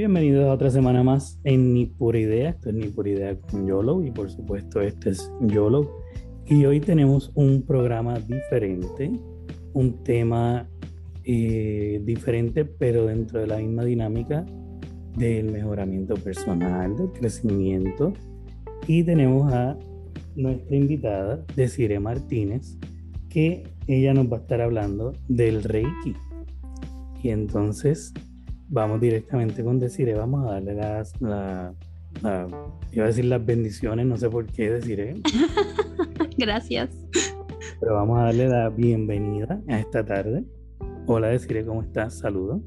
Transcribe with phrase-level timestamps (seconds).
[0.00, 2.48] Bienvenidos a otra semana más en Ni Pura Idea.
[2.48, 6.00] Esto es Ni Pura Idea con YOLO y por supuesto este es YOLO.
[6.46, 9.12] Y hoy tenemos un programa diferente,
[9.74, 10.66] un tema
[11.24, 14.46] eh, diferente pero dentro de la misma dinámica
[15.18, 18.14] del mejoramiento personal, del crecimiento.
[18.86, 19.78] Y tenemos a
[20.34, 22.78] nuestra invitada, Desire Martínez,
[23.28, 26.14] que ella nos va a estar hablando del Reiki.
[27.22, 28.14] Y entonces
[28.70, 31.74] vamos directamente con Desire, vamos a darle las, la,
[32.92, 35.20] iba a decir las bendiciones, no sé por qué Desire.
[36.38, 36.90] Gracias.
[37.80, 40.44] Pero vamos a darle la bienvenida a esta tarde.
[41.06, 42.18] Hola Desire, ¿cómo estás?
[42.18, 42.60] Saludos.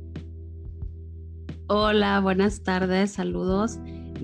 [1.68, 3.80] Hola, buenas tardes, saludos.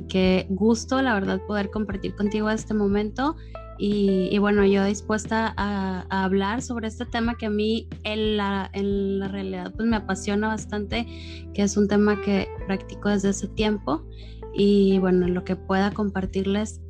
[0.09, 3.35] Qué gusto, la verdad, poder compartir contigo este momento
[3.81, 9.19] y, bueno, yo dispuesta a, hablar sobre este tema que a mí en la, en
[9.19, 11.07] la realidad pues me apasiona bastante,
[11.53, 14.05] que es un tema que practico desde hace tiempo
[14.53, 16.81] y bueno, lo que pueda compartirles,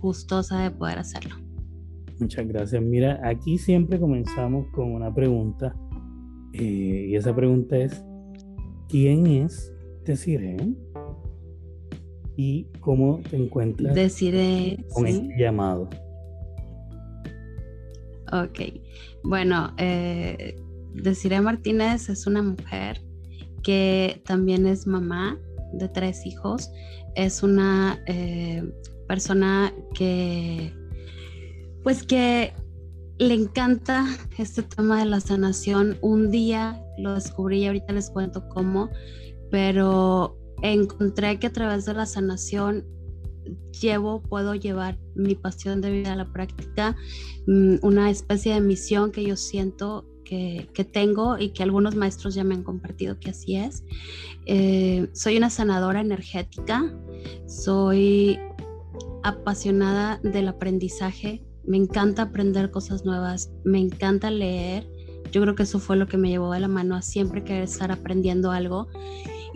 [0.00, 1.34] gustosa de poder hacerlo.
[2.20, 2.80] Muchas gracias.
[2.80, 5.74] Mira, aquí siempre comenzamos con una pregunta
[6.52, 8.04] eh, y esa pregunta es,
[8.88, 9.72] ¿quién es
[10.04, 10.76] Desiree?
[12.36, 15.88] ¿Y cómo te encuentras Desiree, con este llamado?
[18.32, 18.60] Ok,
[19.22, 20.60] bueno, eh,
[20.94, 23.02] Desiree Martínez es una mujer
[23.62, 25.38] que también es mamá
[25.72, 26.70] de tres hijos,
[27.14, 28.62] es una eh,
[29.06, 30.72] persona que,
[31.82, 32.52] pues que
[33.18, 34.06] le encanta
[34.38, 35.98] este tema de la sanación.
[36.00, 38.90] Un día lo descubrí y ahorita les cuento cómo,
[39.50, 42.84] pero encontré que a través de la sanación
[43.80, 46.96] llevo, puedo llevar mi pasión de vida a la práctica,
[47.46, 52.44] mm, una especie de misión que yo siento que, tengo y que algunos maestros ya
[52.44, 53.84] me han compartido que así es.
[54.44, 56.92] Eh, soy una sanadora energética,
[57.46, 58.38] soy
[59.22, 64.88] apasionada del aprendizaje, me encanta aprender cosas nuevas, me encanta leer.
[65.32, 67.64] Yo creo que eso fue lo que me llevó de la mano a siempre querer
[67.64, 68.88] estar aprendiendo algo.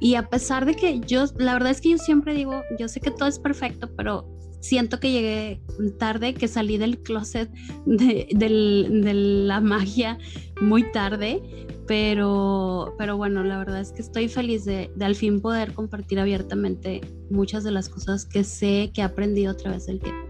[0.00, 3.00] Y a pesar de que yo, la verdad es que yo siempre digo, yo sé
[3.00, 4.27] que todo es perfecto, pero
[4.61, 5.62] siento que llegué
[5.99, 7.50] tarde, que salí del closet
[7.87, 10.19] de, la magia
[10.60, 11.43] muy tarde,
[11.87, 16.21] pero, pero bueno, la verdad es que estoy feliz de, de, al fin poder compartir
[16.21, 17.00] abiertamente
[17.31, 20.27] muchas de las cosas que sé que he aprendido a través del tiempo.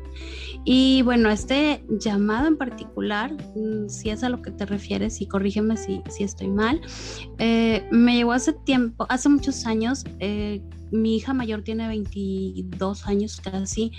[0.64, 5.26] Y bueno, este llamado en particular, mm, si es a lo que te refieres y
[5.26, 6.80] corrígeme si, si estoy mal,
[7.38, 10.60] eh, me llegó hace tiempo, hace muchos años, eh,
[10.92, 13.92] mi hija mayor tiene 22 años casi,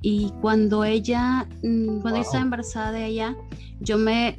[0.00, 3.36] y cuando ella, mm, cuando yo estaba embarazada de ella,
[3.80, 4.36] yo me,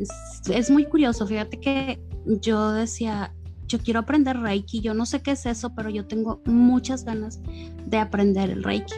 [0.50, 3.34] es muy curioso, fíjate que yo decía,
[3.68, 7.40] yo quiero aprender Reiki, yo no sé qué es eso, pero yo tengo muchas ganas
[7.86, 8.94] de aprender el Reiki.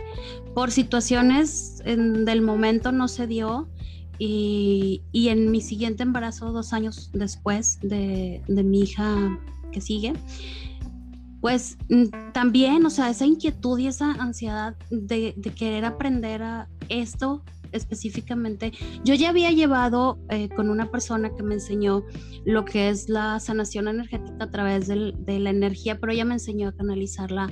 [0.54, 3.70] Por situaciones del momento no se dio
[4.18, 9.40] y, en mi siguiente embarazo, dos años después de, mi hija
[9.72, 10.14] que sigue,
[11.42, 16.68] pues mm, también, o sea, esa inquietud y esa ansiedad de, de querer aprender a
[16.90, 18.72] esto específicamente,
[19.04, 22.04] yo ya había llevado eh, con una persona que me enseñó
[22.46, 26.70] lo que es la sanación energética a través de la energía, pero ella me enseñó
[26.70, 27.50] a canalizarla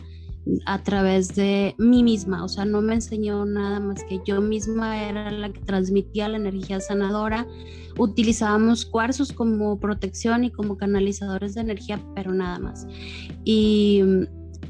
[0.66, 5.04] a través de mí misma, o sea, no me enseñó nada más que yo misma
[5.04, 7.48] era la que transmitía la energía sanadora.
[7.98, 12.88] Utilizábamos cuarzos como protección y como canalizadores de energía, pero nada más.
[13.44, 14.04] Y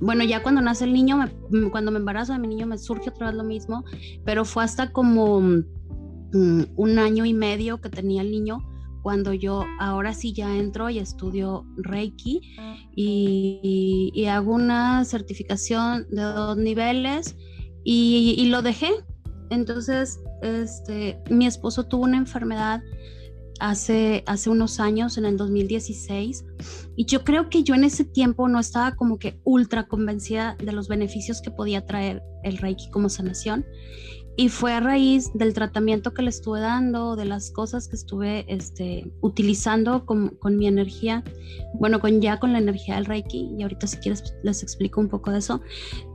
[0.02, 1.18] bueno, ya cuando nace el niño,
[1.50, 3.84] mm, cuando me embarazo de mi niño, me surge otra vez lo mismo,
[4.26, 8.60] pero fue hasta como mm, un año y medio que tenía el niño
[9.02, 12.42] cuando yo ahora sí ya entro y estudio Reiki
[12.94, 17.38] y, hago una certificación de dos niveles
[17.86, 18.90] y, y, lo dejé.
[19.50, 22.82] Entonces, este, mi esposo tuvo una enfermedad
[23.60, 26.46] hace, hace unos años, en el 2016,
[26.96, 30.72] y yo creo que yo en ese tiempo no estaba como que ultra convencida de
[30.72, 33.66] los beneficios que podía traer el Reiki como sanación.
[34.40, 38.46] Y fue a raíz del tratamiento que le estuve dando, de las cosas que estuve
[38.48, 41.24] este, utilizando con, con, mi energía,
[41.74, 45.10] bueno, con ya con la energía del Reiki, y ahorita si quieres les explico un
[45.10, 45.62] poco de eso,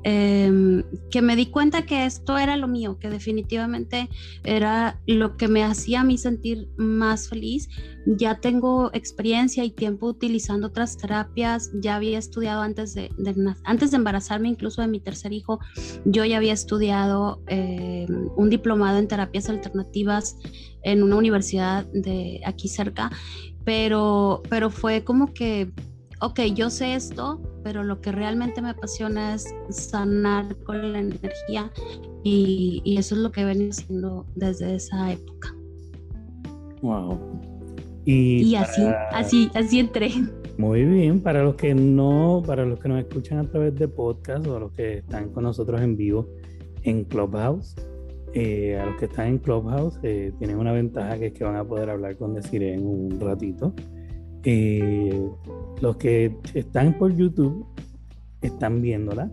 [0.04, 4.08] em, que me di cuenta que esto era lo mío, que definitivamente
[4.44, 7.68] era lo que me hacía a mí sentir más feliz.
[8.06, 13.10] Ya tengo experiencia y tiempo utilizando otras terapias, ya había estudiado antes de,
[13.64, 15.58] antes de embarazarme, incluso de mi tercer hijo,
[16.04, 17.42] yo ya había estudiado...
[17.48, 18.06] Eh,
[18.36, 20.36] un diplomado en terapias alternativas
[20.82, 23.10] en una universidad de aquí cerca,
[23.64, 25.70] pero, pero fue como que
[26.22, 31.70] ok, yo sé esto, pero lo que realmente me apasiona es sanar con la energía
[32.22, 35.54] y, eso es lo que venía haciendo desde esa época.
[36.80, 37.18] Wow.
[38.04, 40.12] Y, así, así, así entré.
[40.58, 44.46] Muy bien, para los que no, para los que nos escuchan a través de podcast
[44.46, 46.28] o los que están con nosotros en vivo
[46.84, 47.74] en Clubhouse,
[48.34, 51.56] eh, a los que están en Clubhouse eh, tienen una ventaja que es que van
[51.56, 53.74] a poder hablar con Desiree en un ratito.
[54.44, 55.28] Eh,
[55.80, 57.66] los que están por YouTube
[58.40, 59.30] están viéndola.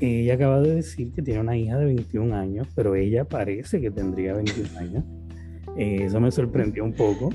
[0.00, 3.90] Ella acaba de decir que tiene una hija de 21 años, pero ella parece que
[3.90, 5.04] tendría 21 años.
[5.76, 7.30] eso me sorprendió un poco,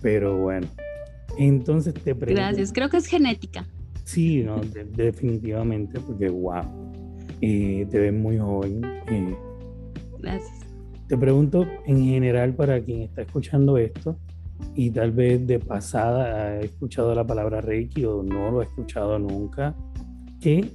[0.00, 0.66] pero bueno.
[1.38, 2.42] Entonces te pregunto.
[2.42, 3.66] Gracias, creo que es genética.
[4.04, 4.60] Sí, no,
[4.96, 6.64] definitivamente, porque wow,
[7.38, 8.80] te ves muy joven.
[10.20, 10.60] Gracias.
[11.08, 14.16] Te pregunto en general para quien está escuchando esto
[14.74, 19.18] y tal vez de pasada ha escuchado la palabra Reiki o no lo ha escuchado
[19.18, 19.74] nunca,
[20.40, 20.70] ¿qué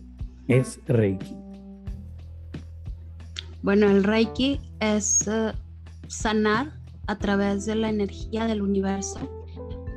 [0.47, 1.36] es Reiki?
[3.62, 5.51] Bueno, el Reiki es eh,
[6.07, 6.74] sanar
[7.07, 9.19] a través de la energía del universo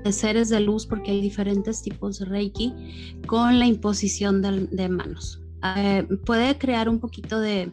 [0.05, 2.73] de seres de luz, porque hay diferentes tipos de Reiki,
[3.27, 5.43] con la imposición de manos.
[5.77, 7.73] Eh, puede crear un poquito de,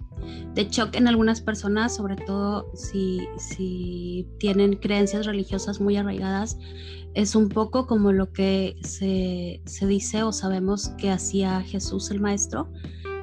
[0.55, 3.27] de, shock en algunas personas, sobre todo si,
[4.39, 6.57] tienen creencias religiosas muy arraigadas.
[7.13, 12.71] Es un poco como lo que se, dice o sabemos que hacía Jesús el Maestro,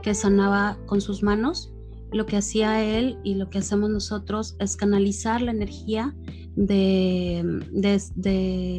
[0.02, 1.72] que sanaba con sus manos.
[2.12, 6.14] Lo que hacía él y lo que hacemos nosotros es canalizar la energía
[6.54, 7.66] de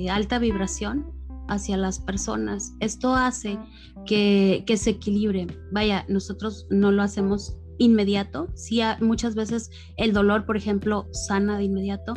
[0.09, 1.12] alta vibración
[1.47, 2.73] hacia las personas.
[2.79, 3.59] Esto hace
[4.05, 5.47] que, se equilibre.
[5.71, 8.47] Vaya, nosotros no lo hacemos inmediato.
[8.55, 12.13] Sí, muchas veces el dolor, por ejemplo, sana de inmediato,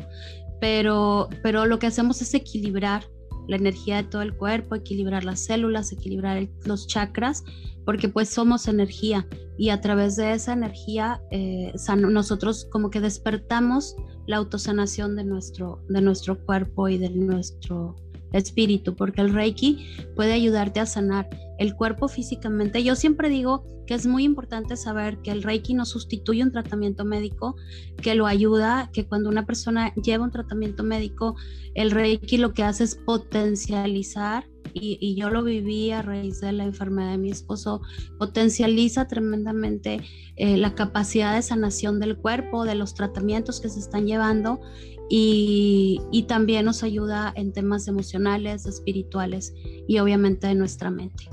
[0.60, 3.04] pero, pero lo que hacemos es equilibrar
[3.48, 7.44] la energía de todo el cuerpo, equilibrar las células, equilibrar los chakras,
[7.84, 9.26] porque pues somos energía
[9.56, 13.94] y a través de esa energía eh, nosotros como que despertamos
[14.26, 17.94] la autosanación de nuestro, de nuestro cuerpo y de nuestro
[18.38, 21.28] espíritu, porque el Reiki puede ayudarte a sanar
[21.58, 22.82] el cuerpo físicamente.
[22.82, 27.04] Yo siempre digo que es muy importante saber que el Reiki no sustituye un tratamiento
[27.04, 27.56] médico,
[28.02, 31.36] que lo ayuda, que cuando una persona lleva un tratamiento médico,
[31.74, 34.44] el Reiki lo que hace es potencializar
[34.74, 37.80] y, yo lo viví a raíz de la enfermedad de mi esposo,
[38.18, 40.00] potencializa tremendamente
[40.36, 44.60] eh, la capacidad de sanación del cuerpo, de los tratamientos que se están llevando
[45.08, 49.54] y, también nos ayuda en temas emocionales, espirituales
[49.86, 51.24] y obviamente de nuestra mente.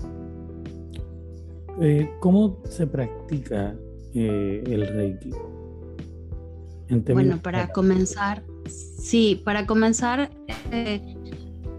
[1.81, 3.75] Eh, ¿Cómo se practica
[4.13, 5.31] eh, el Reiki?
[7.11, 10.29] bueno, para comenzar, sí, para comenzar
[10.71, 11.01] eh,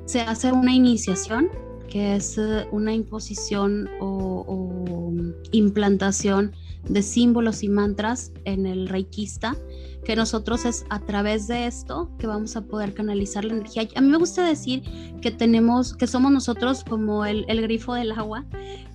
[0.07, 1.49] se hace una iniciación,
[1.89, 2.41] que es
[2.73, 5.13] una imposición o
[5.53, 6.53] implantación
[6.89, 9.57] de símbolos y mantras en el reikista
[10.05, 13.89] que nosotros es a través de esto que vamos a poder canalizar la energía.
[13.97, 14.83] A mí me gusta decir
[15.21, 18.45] que tenemos, que somos nosotros como el, grifo del agua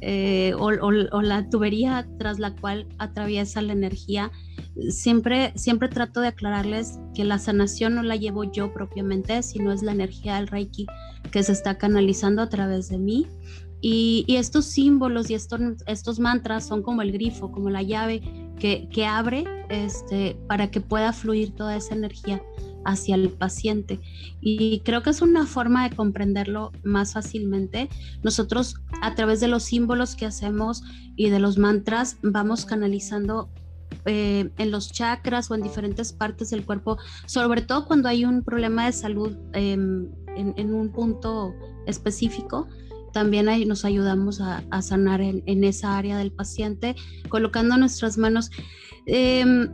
[0.02, 4.32] eh, o, la tubería tras la cual atraviesa la energía.
[4.90, 9.81] Siempre, siempre trato de aclararles que la sanación no la llevo yo propiamente, sino es
[9.81, 10.86] la energía del Reiki
[11.31, 13.28] que se está canalizando a través de mí
[13.81, 18.22] y, estos símbolos y estos, estos mantras son como el grifo, como la llave
[18.59, 22.44] que, abre este, para que pueda fluir toda esa energía
[22.85, 23.99] hacia el paciente.
[24.42, 27.89] Y creo que es una forma de comprenderlo más fácilmente.
[28.23, 30.83] Nosotros a través de los símbolos que hacemos
[31.16, 33.49] y de los mantras vamos canalizando
[34.06, 38.44] eh, en los chakras o en diferentes partes del cuerpo, sobre todo cuando hay un
[38.44, 41.54] problema de salud em, en, un punto
[41.85, 42.68] específico
[43.11, 46.95] también ahí nos ayudamos a, sanar en, esa área del paciente,
[47.30, 48.49] colocando nuestras manos.
[49.06, 49.69] Em,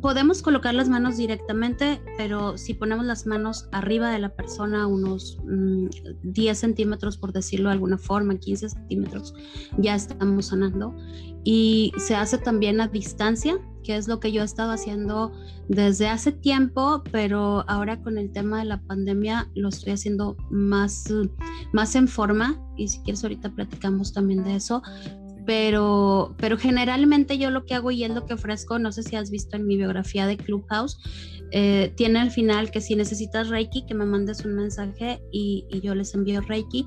[0.00, 5.38] podemos colocar las manos directamente, pero si ponemos las manos arriba de la persona, unos
[6.22, 9.34] 10 mm, centímetros, por decirlo de alguna forma, 15 centímetros,
[9.78, 10.94] ya estamos sanando.
[11.44, 15.32] Y se hace también a distancia, que es lo que yo he estado haciendo
[15.68, 21.04] desde hace tiempo, pero ahora con el tema de la pandemia lo estoy haciendo más,
[21.72, 24.82] más en forma y si quieres ahorita platicamos también de eso.
[25.46, 29.16] Pero, pero generalmente yo lo que hago y es lo que ofrezco, no sé si
[29.16, 30.98] has visto en mi biografía de Clubhouse,
[31.52, 35.80] eh, tiene al final que si necesitas Reiki, que me mandes un mensaje y, y,
[35.80, 36.86] yo les envío Reiki.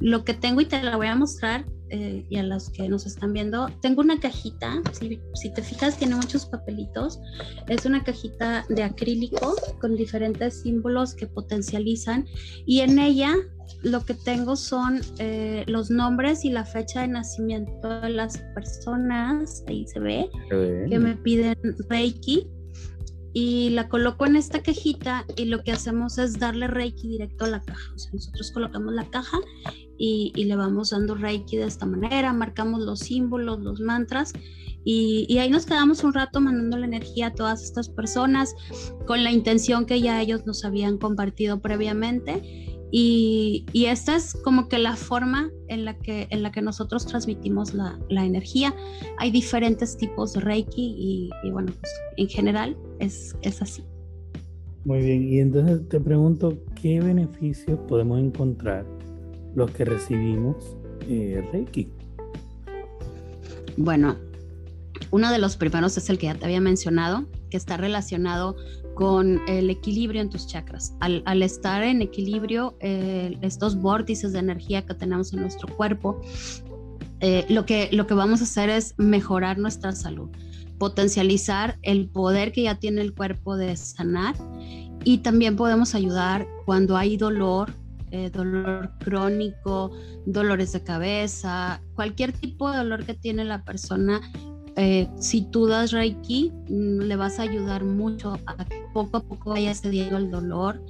[0.00, 1.64] Lo que tengo y te la voy a mostrar
[1.94, 5.98] eh, y a los que nos están viendo, tengo una cajita, si, si, te fijas
[5.98, 7.20] tiene muchos papelitos,
[7.68, 12.26] es una cajita de acrílico con diferentes símbolos que potencializan
[12.64, 13.34] y en ella
[13.82, 19.62] lo que tengo son eh, los nombres y la fecha de nacimiento de las personas,
[19.66, 21.56] ahí se ve, que me piden
[21.90, 22.46] Reiki
[23.32, 27.48] y la coloco en esta cajita y lo que hacemos es darle Reiki directo a
[27.48, 27.92] la caja.
[27.94, 29.38] O sea, nosotros colocamos la caja
[29.98, 34.32] y, le vamos dando Reiki de esta manera, marcamos los símbolos, los mantras
[34.84, 38.54] y, y, ahí nos quedamos un rato mandando la energía a todas estas personas
[39.06, 44.76] con la intención que ya ellos nos habían compartido previamente y, esta es como que
[44.78, 48.74] la forma en la que, en la que nosotros transmitimos la, energía.
[49.18, 53.82] Hay diferentes tipos de Reiki y, bueno, pues en general es, es, así.
[54.84, 58.84] Muy bien, y entonces te pregunto, ¿qué beneficios podemos encontrar
[59.54, 60.76] los que recibimos
[61.08, 61.88] eh, Reiki?
[63.78, 64.16] Bueno,
[65.10, 68.54] uno de los primeros es el que ya te había mencionado, que está relacionado
[68.94, 70.94] con el equilibrio en tus chakras.
[71.00, 76.20] Al, estar en equilibrio, eh, estos vórtices de energía que tenemos en nuestro cuerpo,
[77.20, 80.30] eh, lo, que, lo que vamos a hacer es mejorar nuestra salud,
[80.78, 84.34] potencializar el poder que ya tiene el cuerpo de sanar
[85.04, 87.72] y también podemos ayudar cuando hay dolor,
[88.10, 89.92] eh, dolor crónico,
[90.26, 94.20] dolores de cabeza, cualquier tipo de dolor que tiene la persona
[94.76, 99.22] eh, si tú das Reiki, mm, le vas a ayudar mucho a que poco a
[99.22, 100.82] poco vaya cediendo el dolor.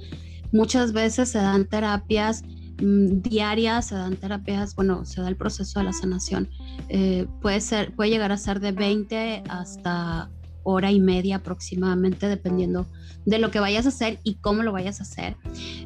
[0.51, 2.43] Muchas veces se dan terapias
[2.81, 6.49] mm, diarias, se dan terapias, bueno, se da el proceso de la sanación.
[6.89, 10.29] Eh, puede, ser, puede llegar a ser de 20 hasta
[10.63, 12.87] hora y media aproximadamente, dependiendo
[13.25, 15.35] de lo que vayas a hacer y cómo lo vayas a hacer.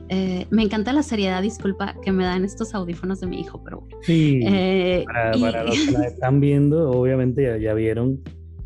[0.09, 3.87] Eh, me encanta la seriedad, disculpa, que me dan estos audífonos de mi hijo, pero
[4.01, 8.21] Sí, eh, para, los que la están viendo, obviamente ya, vieron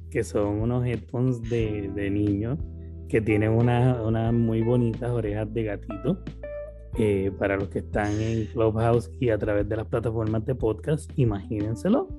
[0.09, 2.57] que son unos headphones de, de niño
[3.07, 6.23] que tienen unas muy bonitas orejas de gatito.
[6.97, 11.09] Eh, para los que están en Clubhouse y a través de las plataformas de podcast,
[11.15, 12.09] imagínenselo.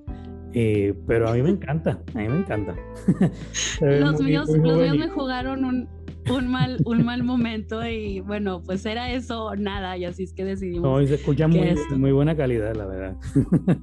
[0.54, 2.74] Eh, pero a mí me encanta, a mí me encanta.
[3.80, 5.88] los míos, los míos me jugaron un,
[6.30, 10.44] un, mal, un mal momento y bueno, pues era eso nada y así es que
[10.44, 10.82] decidimos.
[10.82, 13.16] No, y se escucha muy, muy buena calidad, la verdad.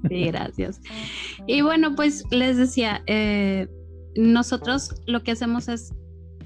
[0.09, 0.81] Sí, gracias.
[1.47, 3.67] Y bueno, pues les decía, eh,
[4.15, 5.93] nosotros lo que hacemos es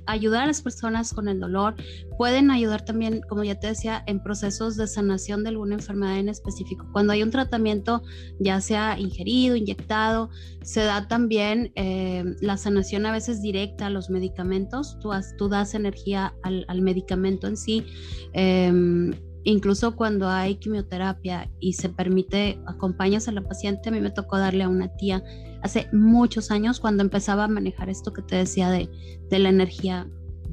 [0.06, 1.76] ayudar a las personas con el dolor,
[2.18, 6.30] pueden ayudar también, como ya te decía, en procesos de sanación de alguna enfermedad en
[6.30, 6.88] específico.
[6.92, 8.04] Cuando hay un tratamiento,
[8.40, 10.30] ya sea ingerido, inyectado,
[10.62, 16.34] se da también eh, la sanación a veces directa a los medicamentos, tú, das energía
[16.44, 17.86] al, medicamento en sí.
[18.34, 24.12] Em, incluso cuando hay quimioterapia y se permite, acompañas a la paciente, a mí me
[24.12, 25.24] tocó darle a una tía
[25.62, 28.90] hace muchos años cuando empezaba a manejar esto que te decía de,
[29.30, 30.08] de la energía,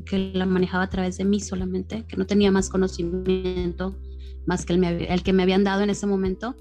[0.06, 3.97] que la manejaba a través de mí solamente, que no tenía más conocimiento
[4.47, 6.56] más que el, el que me habían dado en ese momento.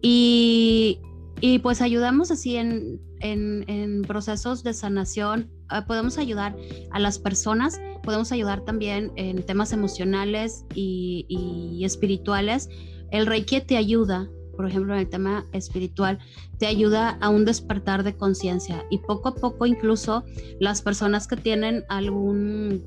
[0.00, 1.00] Y,
[1.40, 6.56] y pues ayudamos así en, en, procesos de sanación, ah, podemos ayudar
[6.90, 12.70] a las personas, podemos ayudar también en temas emocionales y, y espirituales.
[13.10, 16.18] El Reiki te ayuda, por ejemplo, en el tema espiritual,
[16.56, 20.24] te ayuda a un despertar de conciencia y poco a poco incluso
[20.58, 22.82] las personas que tienen algún,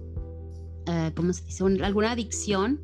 [0.88, 1.66] eh, ¿cómo se dice?
[1.84, 2.82] alguna adicción,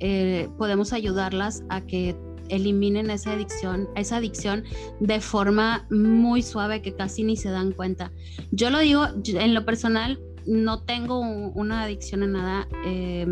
[0.00, 2.16] eh, podemos ayudarlas a que
[2.48, 4.64] eliminen esa adicción, esa adicción
[5.00, 8.12] de forma muy suave que casi ni se dan cuenta.
[8.50, 12.68] Yo lo digo, en lo personal, no tengo una adicción a nada.
[12.84, 13.26] Eh,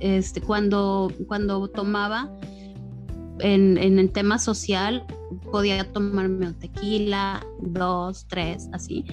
[0.00, 2.30] este, cuando, cuando tomaba
[3.40, 5.04] en, el tema social,
[5.50, 9.04] podía tomarme un tequila, dos, tres, así.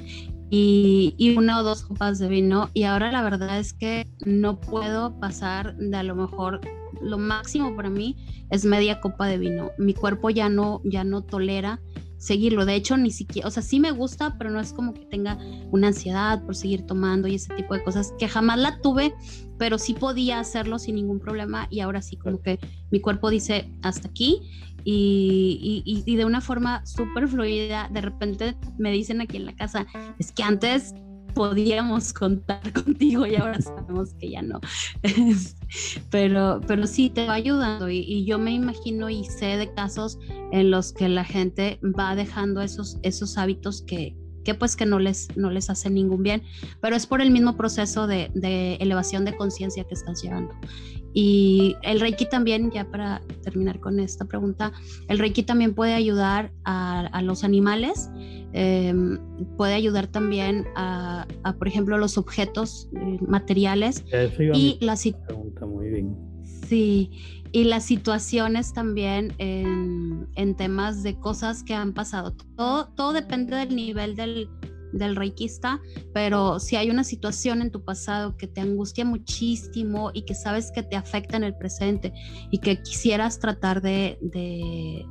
[0.50, 4.62] Y, y, una o dos copas de vino y ahora la verdad es que no
[4.62, 6.62] puedo pasar de a lo mejor
[7.01, 8.15] lo máximo para mí
[8.50, 9.72] es media copa de vino.
[9.77, 11.82] Mi cuerpo ya no, ya no tolera
[12.17, 12.65] seguirlo.
[12.65, 15.38] De hecho, ni siquiera, o sea, sí me gusta, pero no es como que tenga
[15.71, 19.13] una ansiedad por seguir tomando y ese tipo de cosas que jamás la tuve,
[19.57, 22.59] pero sí podía hacerlo sin ningún problema y ahora sí como que
[22.91, 24.41] mi cuerpo dice hasta aquí
[24.83, 29.86] y, y, de una forma súper fluida, de repente me dicen aquí en la casa,
[30.17, 30.93] es que antes
[31.38, 34.60] podíamos contar contigo y ahora sabemos que ya no.
[36.10, 40.17] pero, pero sí te va ayudando y, yo me imagino y sé de casos
[40.51, 44.15] en los que la gente va dejando esos, esos hábitos que,
[44.47, 46.41] que pues que no les, no les hace ningún bien,
[46.79, 50.53] pero es por el mismo proceso de, de elevación de conciencia que estás llevando.
[51.13, 54.71] Y el Reiki también, ya para terminar con esta pregunta,
[55.09, 58.09] el Reiki también puede ayudar a, los animales,
[58.53, 59.19] em,
[59.57, 61.27] puede ayudar también a,
[61.57, 64.05] por ejemplo, los objetos eh, materiales.
[64.53, 66.15] y la pregunta, muy bien.
[66.67, 67.11] Sí,
[67.57, 72.35] y las situaciones también en, en, temas de cosas que han pasado.
[72.55, 74.47] Todo, todo depende del nivel del,
[74.93, 75.81] del reikista,
[76.13, 80.71] pero si hay una situación en tu pasado que te angustia muchísimo y que sabes
[80.71, 82.13] que te afecta en el presente
[82.51, 85.03] y que quisieras tratar de, de,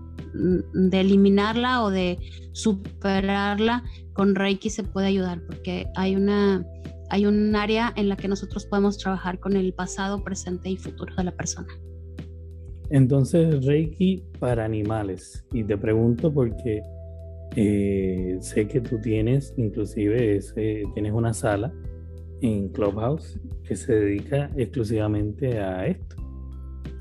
[0.73, 2.17] de eliminarla o de
[2.53, 6.65] superarla, con Reiki se puede ayudar porque hay una
[7.11, 11.13] hay un área en la que nosotros podemos trabajar con el pasado, presente y futuro
[11.17, 11.69] de la persona.
[12.91, 15.45] Entonces, Reiki para animales.
[15.53, 16.83] Y te pregunto porque
[17.57, 21.73] eh, sé que tú tienes, inclusive, ese, tienes una sala
[22.43, 26.17] en Clubhouse que se dedica exclusivamente a esto.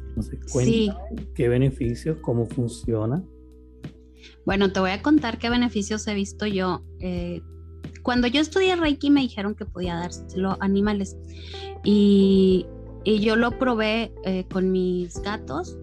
[0.09, 3.23] Entonces, cuéntame qué beneficios, cómo funciona.
[4.45, 6.83] Bueno, te voy a contar qué beneficios he visto yo.
[6.99, 7.41] Eh,
[8.01, 11.17] cuando yo estudié Reiki me dijeron que podía dárselo a animales
[11.83, 12.65] y,
[13.05, 15.77] y yo lo probé eh, con mis gatos,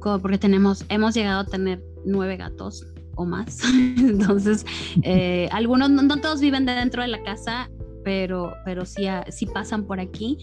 [0.00, 3.60] porque tenemos, hemos llegado a tener nueve gatos o más.
[3.98, 4.64] Entonces,
[5.02, 7.70] eh, algunos, no, todos viven dentro de la casa,
[8.04, 10.38] pero, pero sí, ah, sí pasan por aquí.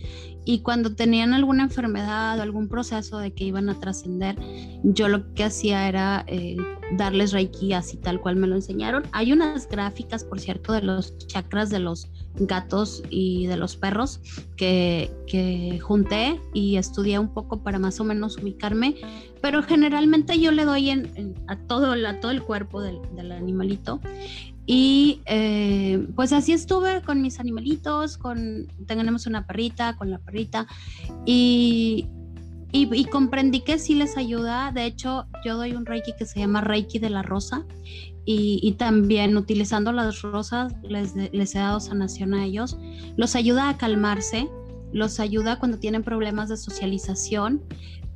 [0.46, 4.36] Y cuando tenían alguna enfermedad o algún proceso de que iban a trascender,
[4.84, 6.58] yo lo que hacía era eh,
[6.98, 9.03] darles reiki así tal cual me lo enseñaron.
[9.12, 14.20] Hay unas gráficas, por cierto, de los chakras de los gatos y de los perros
[14.58, 18.96] que, que junté y estudié un poco para más o menos ubicarme,
[19.42, 23.00] pero generalmente yo le doy en, a, todo, a todo el cuerpo del,
[23.32, 24.00] animalito
[24.65, 30.65] y eh, pues así estuve con mis animalitos, con, tenemos una perrita, con la perrita,
[31.25, 32.08] y,
[32.72, 34.72] y, comprendí que sí les ayuda.
[34.72, 37.63] De hecho, yo doy un Reiki que se llama Reiki de la Rosa,
[38.25, 42.77] y, también utilizando las rosas les, les he dado sanación a ellos.
[43.17, 44.50] Los ayuda a calmarse,
[44.91, 47.61] los ayuda cuando tienen problemas de socialización,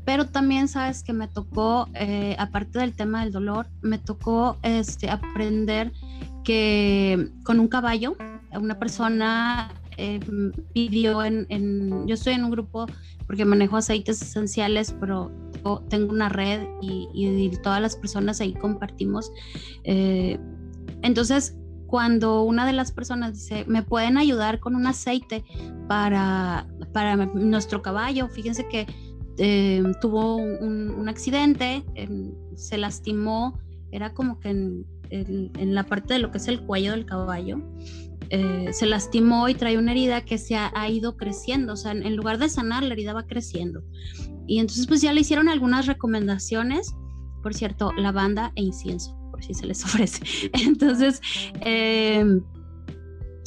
[0.06, 5.08] pero también sabes que me tocó, eh, aparte del tema del dolor, me tocó este,
[5.10, 5.92] aprender
[6.44, 8.16] que con un caballo,
[8.54, 10.20] una persona eh,
[10.74, 12.88] pidió en, yo estoy en un grupo
[13.28, 15.32] porque manejo aceites esenciales, pero
[15.90, 19.32] tengo una red y, todas las personas ahí compartimos.
[19.84, 20.40] Eh,
[21.02, 21.56] entonces,
[21.88, 25.44] cuando una de las personas dice, me pueden ayudar con un aceite
[25.88, 28.86] para, para nuestro caballo, fíjense que
[29.38, 31.84] eh, tuvo un, accidente,
[32.56, 33.60] se lastimó,
[33.92, 37.62] era como que en en, la parte de lo que es el cuello del caballo,
[38.30, 42.16] eh, se lastimó y trae una herida que se ha, ido creciendo, o sea, en,
[42.16, 43.84] lugar de sanar, la herida va creciendo.
[44.50, 46.96] Y entonces pues ya le hicieron algunas recomendaciones,
[47.44, 50.24] por cierto, lavanda e incienso, por si se les ofrece.
[50.54, 51.22] Entonces,
[51.62, 52.26] eh,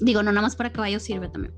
[0.01, 1.53] digo, no nada más para caballo sirve también.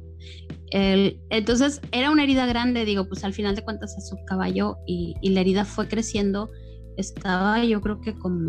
[0.72, 5.14] entonces era una herida grande, digo, pues al final de cuentas es su caballo y,
[5.20, 6.50] y la herida fue creciendo,
[6.96, 8.48] estaba yo creo que como,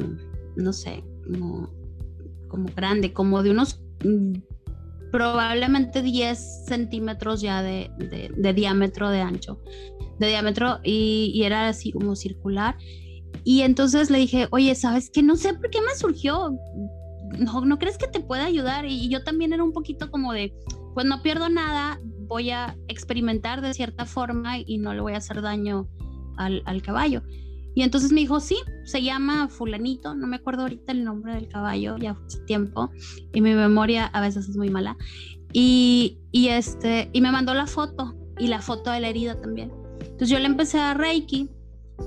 [0.55, 1.73] no sé, como,
[2.47, 4.35] como grande, como de unos mm,
[5.15, 7.89] probablemente 10 centímetros ya de,
[8.53, 9.61] diámetro de ancho,
[10.19, 12.77] de diámetro y, era así como circular.
[13.43, 15.21] Y entonces le dije, oye, ¿sabes qué?
[15.21, 16.57] No sé por qué me surgió.
[17.37, 18.85] ¿No, ¿No crees que te pueda ayudar?
[18.85, 20.53] Y, yo también era un poquito como de,
[20.93, 25.17] pues no pierdo nada, voy a experimentar de cierta forma y no le voy a
[25.17, 25.87] hacer daño
[26.37, 27.21] al, al caballo.
[27.75, 31.49] Y entonces me dijo, sí, se llama fulanito, no me acuerdo ahorita el nombre del
[31.49, 32.89] caballo, ya hace tiempo,
[33.33, 34.95] y mi memoria a veces es muy mala.
[35.51, 39.71] Y, y, este, y me mandó la foto, y la foto de la herida también.
[40.15, 41.49] Entonces yo le empecé a Reiki,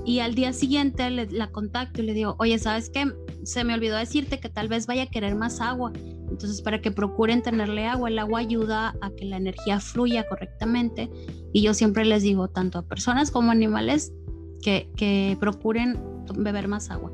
[0.05, 3.11] y al día siguiente la contacto y le digo, oye, ¿sabes qué?
[3.43, 5.91] Se me olvidó decirte que tal vez vaya a querer más agua.
[5.95, 11.09] Entonces, para que procuren tenerle agua, el agua ayuda a que la energía fluya correctamente.
[11.53, 14.13] Y yo siempre les digo, tanto a personas como animales,
[14.61, 15.99] que, procuren
[16.35, 17.11] beber más agua.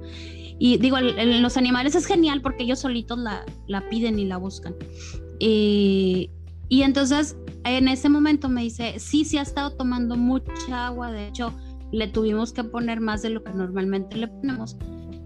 [0.59, 4.75] Y digo, los animales es genial porque ellos solitos la, la piden y la buscan.
[5.39, 6.29] Y,
[6.69, 11.27] y, entonces en ese momento me dice, sí, sí ha estado tomando mucha agua, de
[11.27, 11.53] hecho
[11.91, 14.77] le tuvimos que poner más de lo que normalmente le ponemos.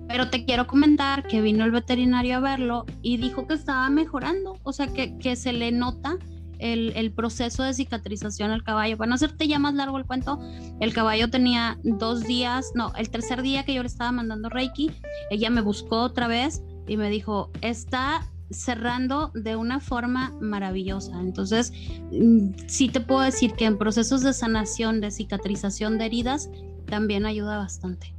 [0.07, 4.57] Pero te quiero comentar que vino el veterinario a verlo y dijo que estaba mejorando,
[4.63, 6.17] o sea que, que se le nota
[6.59, 8.97] el, proceso de cicatrización al caballo.
[8.97, 10.39] Para no hacerte ya más largo el cuento,
[10.79, 14.91] el caballo tenía dos días, no, el tercer día que yo le estaba mandando Reiki,
[15.31, 21.19] ella me buscó otra vez y me dijo, está cerrando de una forma maravillosa.
[21.19, 21.71] Entonces,
[22.11, 26.49] mm, sí te puedo decir que en procesos de sanación, de cicatrización de heridas,
[26.85, 28.13] también ayuda bastante.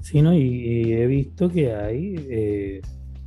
[0.00, 0.34] Sí, ¿no?
[0.34, 2.80] y, he visto que hay eh,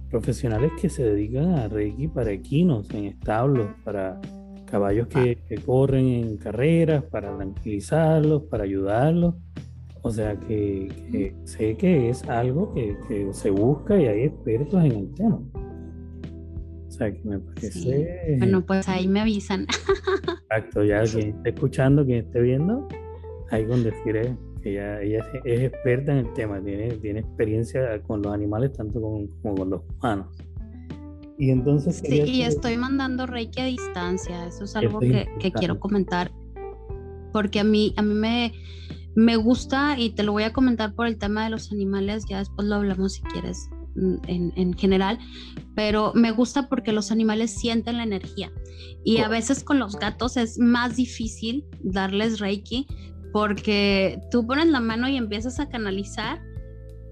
[0.09, 4.19] profesionales que se dedican a Reiki para equinos, en establos, para
[4.65, 9.35] caballos que, corren en carreras, para tranquilizarlos, para ayudarlos.
[10.01, 15.13] O sea que, sé que es algo que, se busca y hay expertos en el
[15.13, 15.39] tema.
[17.09, 18.35] Que me parece.
[18.37, 19.65] Bueno, pues ahí me avisan.
[20.43, 22.87] Exacto, ya quien esté escuchando, quien esté viendo,
[23.49, 28.31] ahí donde quiere ella, ella es, experta en el tema, tiene, tiene experiencia con los
[28.31, 30.27] animales tanto como con los humanos.
[31.39, 32.03] Y entonces...
[32.05, 36.31] Sí, y estoy mandando Reiki a distancia, eso es algo que, que, quiero comentar,
[37.33, 38.53] porque a mí, a mí me,
[39.15, 42.37] me gusta y te lo voy a comentar por el tema de los animales, ya
[42.37, 45.19] después lo hablamos si quieres en, en, general,
[45.75, 48.51] pero me gusta porque los animales sienten la energía
[49.03, 52.87] y a veces con los gatos es más difícil darles Reiki
[53.31, 56.41] porque tú pones la mano y empiezas a canalizar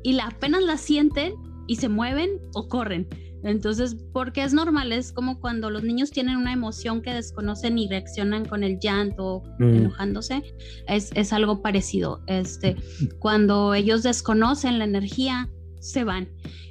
[0.03, 1.33] y la, apenas la sienten
[1.67, 3.07] y se mueven o corren.
[3.43, 7.87] Entonces, porque es normal, es como cuando los niños tienen una emoción que desconocen y
[7.87, 9.75] reaccionan con el llanto, mm.
[9.75, 10.43] enojándose,
[10.87, 12.21] es, es, algo parecido.
[12.27, 12.75] Este,
[13.19, 16.29] cuando ellos desconocen la energía, se van.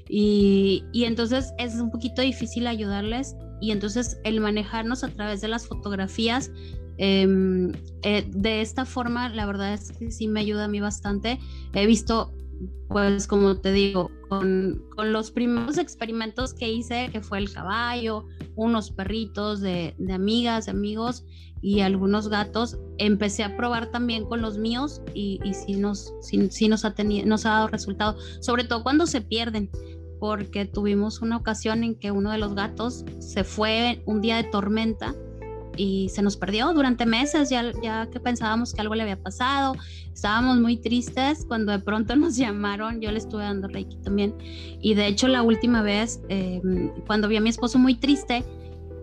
[0.09, 3.37] Y, y entonces es un poquito difícil ayudarles.
[3.61, 6.51] Y entonces el manejarnos a través de las fotografías
[6.99, 11.39] Em, eh, de esta forma, la verdad es que sí me ayuda a mí bastante.
[11.73, 12.35] He visto,
[12.89, 18.91] pues como te digo, con, los primeros experimentos que hice, que fue el caballo, unos
[18.91, 21.25] perritos de, amigas, de amigos
[21.61, 26.69] y algunos gatos, empecé a probar también con los míos y, y sí, nos, sí,
[26.69, 29.71] nos, ha tenido, nos ha dado resultado, sobre todo cuando se pierden
[30.19, 34.45] porque tuvimos una ocasión en que uno de los gatos se fue un día de
[34.45, 35.15] tormenta
[35.77, 39.77] y se nos perdió durante meses, ya, ya que pensábamos que algo le había pasado,
[40.13, 44.35] estábamos muy tristes cuando de pronto nos llamaron, yo le estuve dando Reiki también,
[44.81, 48.45] y de hecho la última vez, em, cuando vi a mi esposo muy triste,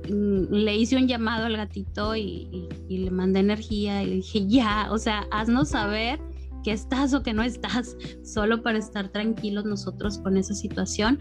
[0.09, 4.97] le hice un llamado al gatito y, le mandé energía y le dije, ya, o
[4.97, 6.19] sea, haznos saber
[6.63, 11.19] que estás o que no estás, solo para estar tranquilos nosotros con esa situación.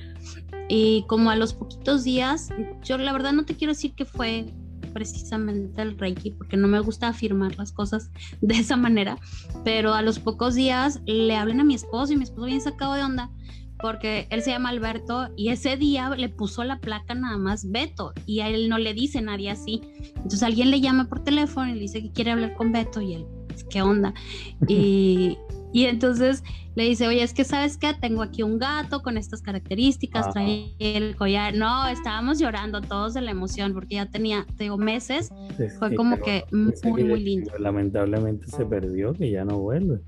[0.69, 2.49] Y como a los poquitos días,
[2.83, 4.47] yo la verdad no te quiero decir que fue
[4.95, 9.19] precisamente el Reiki porque no me gusta afirmar las cosas de esa manera,
[9.65, 12.95] pero a los pocos días le hablan a mi esposo y mi esposo bien sacado
[12.95, 13.31] de onda
[13.85, 18.15] porque él se llama Alberto y ese día le puso la placa nada más Beto
[18.25, 19.83] y a él no le dice nadie así.
[20.17, 23.13] Entonces alguien le llama por teléfono y le dice que quiere hablar con Beto y
[23.13, 23.27] él,
[23.69, 24.15] ¿qué onda?
[24.69, 25.37] Y,
[25.75, 26.43] y entonces
[26.75, 30.75] le dice, oye, es que sabes que tengo aquí un gato con estas características, trae
[30.79, 31.55] el collar.
[31.55, 35.31] No, estábamos llorando todos de la emoción porque ya tenía, tengo meses.
[35.79, 37.53] Fue como que muy, muy lindo.
[37.59, 40.01] Lamentablemente se perdió, que ya no vuelve.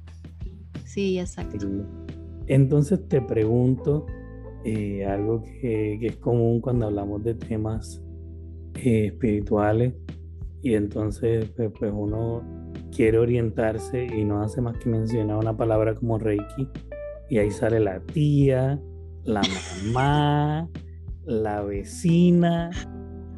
[0.86, 1.66] Sí, exacto.
[2.46, 4.06] Entonces te pregunto
[4.64, 8.02] eh, algo que, es común cuando hablamos de temas
[8.74, 9.94] eh, espirituales
[10.62, 12.42] y entonces pues, pues uno
[12.94, 16.68] quiere orientarse y no hace más que mencionar una palabra como Reiki
[17.28, 18.80] y ahí sale la tía,
[19.24, 19.42] la
[19.84, 20.68] mamá,
[21.24, 22.70] la vecina.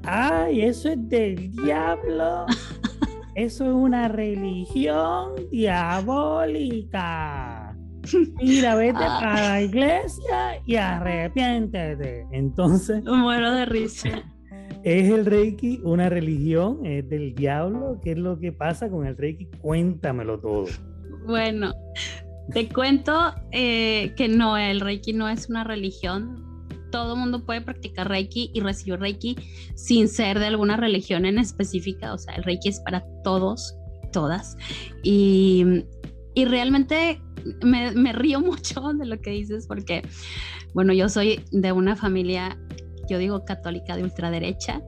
[0.05, 2.47] ¡Ay, eso es del diablo!
[3.35, 6.89] Eso es una religión diabólica.
[8.43, 12.27] Mira, vete a para la iglesia y arrepiéntete.
[12.33, 13.05] Entonces.
[13.05, 14.23] Muero de risa.
[14.85, 16.87] ¿Es el Reiki una religión?
[16.87, 17.99] ¿Es del diablo?
[18.03, 19.47] ¿Qué es lo que pasa con el Reiki?
[19.61, 20.67] Cuéntamelo todo.
[21.27, 21.75] Bueno,
[22.53, 26.45] te cuento eh, que no, el Reiki no es una religión.
[26.91, 29.37] Todo mundo puede practicar Reiki y recibir Reiki
[29.75, 32.15] sin ser de alguna religión en específica.
[32.15, 33.77] O sea, el Reiki es para todos,
[34.13, 34.57] todas.
[35.03, 35.85] Y,
[36.35, 37.23] y realmente
[37.63, 40.03] me, me río mucho de lo que dices porque,
[40.75, 42.59] bueno, yo soy de una familia
[43.09, 44.83] yo digo católica de ultraderecha,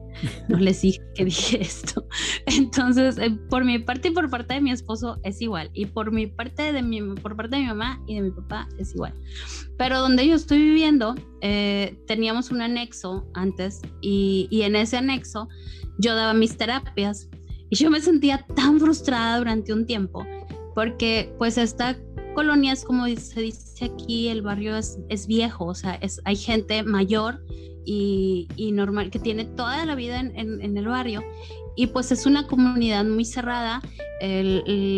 [0.47, 2.05] no les dije que dije esto.
[2.45, 6.11] Entonces, eh, por mi parte y por parte de mi esposo es igual, y por
[6.11, 9.13] mi parte de mi, por parte de mi mamá y de mi papá es igual.
[9.77, 15.47] Pero donde yo estoy viviendo, eh, teníamos un anexo antes, y, y en ese anexo
[15.97, 17.29] yo daba mis terapias,
[17.69, 20.25] y yo me sentía tan frustrada durante un tiempo,
[20.73, 21.97] porque pues esta
[22.33, 26.35] colonia es como se dice aquí, el barrio es, es viejo, o sea, es, hay
[26.35, 27.41] gente mayor
[27.85, 31.23] y, normal, que tiene toda la vida en, el barrio.
[31.75, 33.81] Y pues es una comunidad muy cerrada,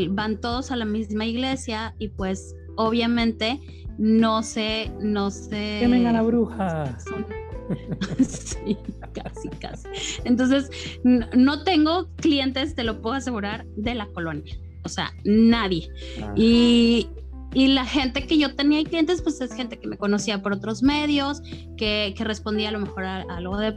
[0.09, 3.59] van todos a la misma iglesia y pues obviamente
[3.97, 5.77] no se, no se...
[5.79, 6.97] Quemen a la bruja.
[8.19, 8.77] sí,
[9.13, 9.88] casi, casi.
[10.25, 10.69] Entonces,
[11.03, 14.57] no tengo clientes, te lo puedo asegurar, de la colonia.
[14.83, 15.89] O sea, nadie.
[16.21, 16.33] Ah.
[16.35, 17.07] Y,
[17.53, 20.81] y la gente que yo tenía clientes, pues es gente que me conocía por otros
[20.81, 21.41] medios,
[21.77, 23.73] que, que respondía a lo mejor a, algo de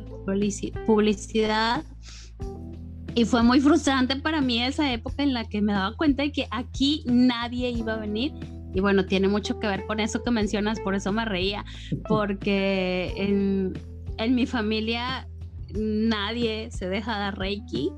[0.87, 1.85] publicidad.
[3.15, 6.33] Y fue muy frustrante para mí esa época en la que me daba cuenta de
[6.33, 8.33] que aquí nadie iba a venir.
[8.75, 11.65] Y bueno, tiene mucho que ver con eso que mencionas, por eso me reía,
[12.09, 13.73] porque en,
[14.19, 15.27] en mi familia
[15.75, 17.91] nadie se deja dar Reiki.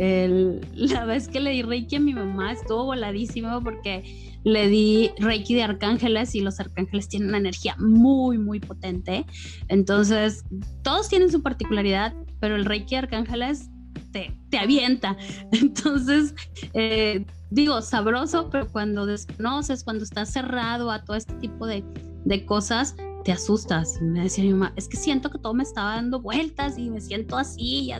[0.00, 5.10] El, la vez que le di Reiki a mi mamá estuvo voladísimo porque le di
[5.18, 9.26] Reiki de arcángeles y los arcángeles tienen una energía muy, muy potente.
[9.68, 10.42] Entonces,
[10.82, 13.68] todos tienen su particularidad, pero el Reiki de arcángeles
[14.10, 15.18] te, te avienta.
[15.52, 16.34] Entonces,
[16.72, 21.84] eh, digo, sabroso, pero cuando desconoces, cuando estás cerrado a todo este tipo de,
[22.24, 24.00] de cosas, te asustas.
[24.00, 27.00] Me decía mi mamá, es que siento que todo me estaba dando vueltas y me
[27.00, 27.90] siento así.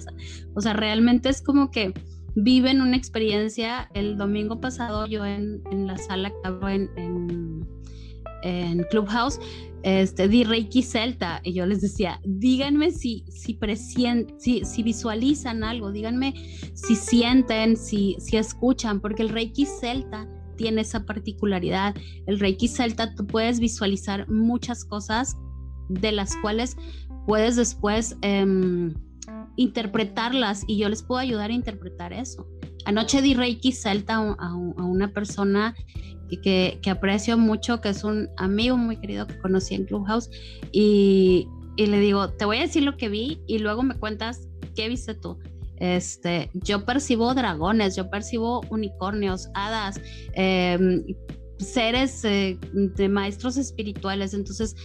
[0.54, 1.92] O sea, realmente es como que
[2.35, 3.90] viven una experiencia.
[3.94, 7.68] El domingo pasado yo en, la sala que en, en,
[8.42, 9.38] en, Clubhouse,
[9.83, 13.59] este, di Reiki Celta y yo les decía, díganme si, si,
[14.38, 16.35] si, si visualizan algo, díganme
[16.74, 20.26] si sienten, si, si escuchan, porque el Reiki Celta
[20.60, 21.94] tiene esa particularidad.
[22.26, 25.38] El Reiki Celta tú puedes visualizar muchas cosas
[25.88, 26.76] de las cuales
[27.26, 28.16] puedes después...
[28.20, 28.92] Em,
[29.56, 32.46] interpretarlas y yo les puedo ayudar a interpretar eso.
[32.86, 35.74] Anoche di Reiki Celta a, una persona
[36.42, 40.30] que, que, aprecio mucho, que es un amigo muy querido que conocí en Clubhouse
[40.72, 41.46] y,
[41.76, 44.88] y, le digo, te voy a decir lo que vi y luego me cuentas qué
[44.88, 45.38] viste tú.
[45.80, 50.00] Este, yo percibo dragones, yo percibo unicornios, hadas,
[50.34, 51.04] em,
[51.58, 54.34] seres eh, de maestros espirituales.
[54.34, 54.76] Entonces,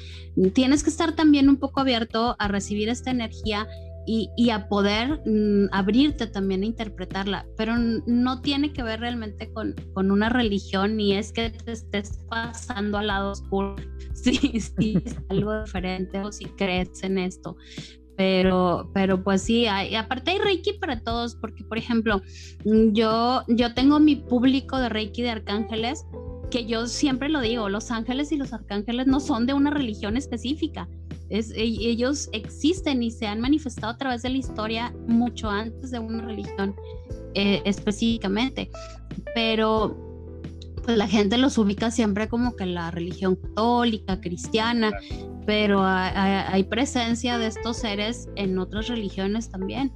[0.53, 3.67] tienes que estar también un poco abierto a recibir esta energía
[4.07, 9.73] y, a poder mm, abrirte también a interpretarla, pero no tiene que ver realmente con,
[9.93, 13.75] con, una religión ni es que te estés pasando al lado oscuro
[14.13, 17.57] si, si es algo diferente o si crees en esto.
[18.17, 22.21] Pero, pero pues sí, hay, aparte hay Reiki para todos, porque por ejemplo,
[22.63, 26.05] mm, yo, yo tengo mi público de Reiki de arcángeles,
[26.49, 30.15] que yo siempre lo digo, los ángeles y los arcángeles no son de una religión
[30.15, 30.87] específica,
[31.29, 35.91] es, e, ellos existen y se han manifestado a través de la historia mucho antes
[35.91, 36.75] de una religión
[37.33, 38.69] eh, específicamente,
[39.33, 39.97] pero
[40.83, 44.91] pues la gente los ubica siempre como que la religión católica, cristiana,
[45.45, 49.91] pero hay, presencia de estos seres en otras religiones también.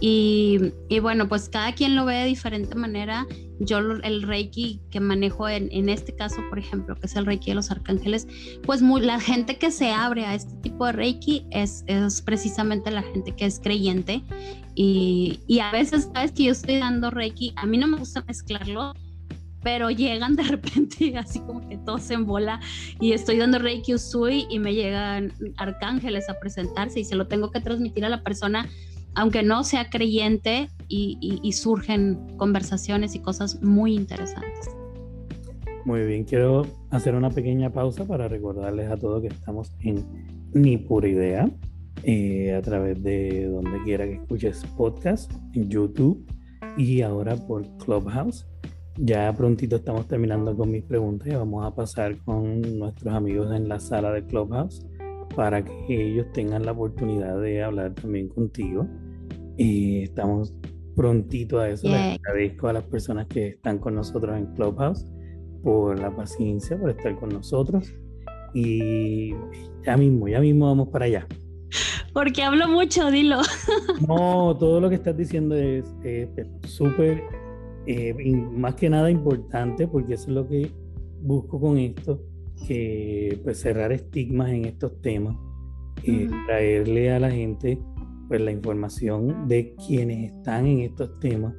[0.00, 3.26] Y, bueno, pues cada quien lo ve de diferente manera.
[3.60, 7.56] Yo el Reiki que manejo en, este caso, por ejemplo, que es el Reiki de
[7.56, 8.26] los Arcángeles,
[8.62, 13.02] pues la gente que se abre a este tipo de Reiki es, es precisamente la
[13.02, 14.22] gente que es creyente.
[14.74, 18.22] Y, y a veces, sabes que yo estoy dando Reiki, a mí no me gusta
[18.26, 18.94] mezclarlo
[19.62, 22.60] pero llegan de repente así como que todo se embola
[23.00, 27.50] y estoy dando Reiki Usui y me llegan arcángeles a presentarse y se lo tengo
[27.50, 28.68] que transmitir a la persona
[29.18, 34.70] aunque no sea creyente y, surgen conversaciones y cosas muy interesantes.
[35.84, 40.04] Muy bien, quiero hacer una pequeña pausa para recordarles a todos que estamos en
[40.52, 41.50] Ni Pura Idea,
[42.04, 46.24] eh, a través de donde quiera que escuches podcast, en YouTube
[46.76, 48.46] y ahora por Clubhouse.
[49.00, 53.68] Ya prontito estamos terminando con mis preguntas y vamos a pasar con nuestros amigos en
[53.68, 54.84] la sala de Clubhouse
[55.36, 58.88] para que ellos tengan la oportunidad de hablar también contigo.
[59.56, 60.52] Y estamos
[60.96, 61.86] prontito a eso.
[61.86, 65.06] Les agradezco a las personas que están con nosotros en Clubhouse
[65.62, 67.94] por la paciencia, por estar con nosotros.
[68.52, 69.32] Y
[69.86, 71.26] ya mismo, ya mismo vamos para allá.
[72.12, 73.36] Porque hablo mucho, dilo.
[74.08, 75.84] No, todo lo que estás diciendo es
[76.64, 77.22] súper
[77.90, 78.14] eh,
[78.52, 80.70] más que nada importante, porque eso es lo que
[81.22, 82.22] busco con esto,
[82.66, 85.34] que pues cerrar estigmas en estos temas,
[86.04, 87.78] eh, traerle a la gente
[88.28, 91.54] pues la información de quienes están en estos temas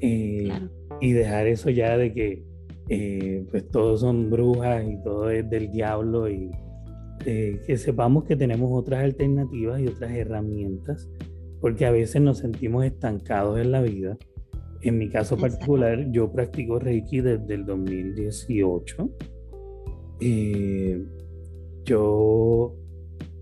[0.00, 0.50] eh,
[1.00, 2.42] y dejar eso ya de que
[3.48, 6.50] pues todos son brujas y todo es del diablo y
[7.24, 11.08] que sepamos que tenemos otras alternativas y otras herramientas
[11.60, 14.18] porque a veces nos sentimos estancados en la vida
[14.82, 19.10] en mi caso particular, yo practico Reiki desde el 2018.
[20.20, 21.04] Eh,
[21.84, 22.74] yo,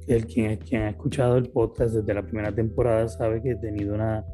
[0.07, 3.95] el quien, quien ha escuchado el podcast desde la primera temporada sabe que he tenido
[3.95, 4.25] una,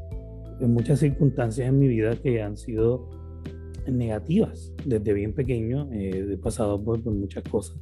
[0.61, 3.09] muchas circunstancias en mi vida que han sido
[3.91, 4.73] negativas.
[4.85, 7.77] Desde bien pequeño eh, he pasado por, muchas cosas.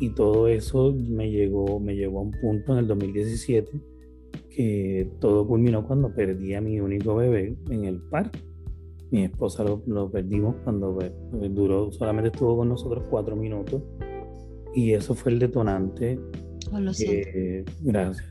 [0.00, 3.97] Y todo eso me llegó, me llegó a un punto en el 2017
[4.58, 8.40] que todo culminó cuando perdí a mi único bebé en el parque.
[9.12, 11.12] Mi esposa lo, perdimos cuando pues,
[11.54, 13.80] duró, solamente estuvo con nosotros cuatro minutos.
[14.74, 16.18] Y eso fue el detonante.
[16.72, 17.70] Oh, lo siento.
[17.82, 18.26] gracias,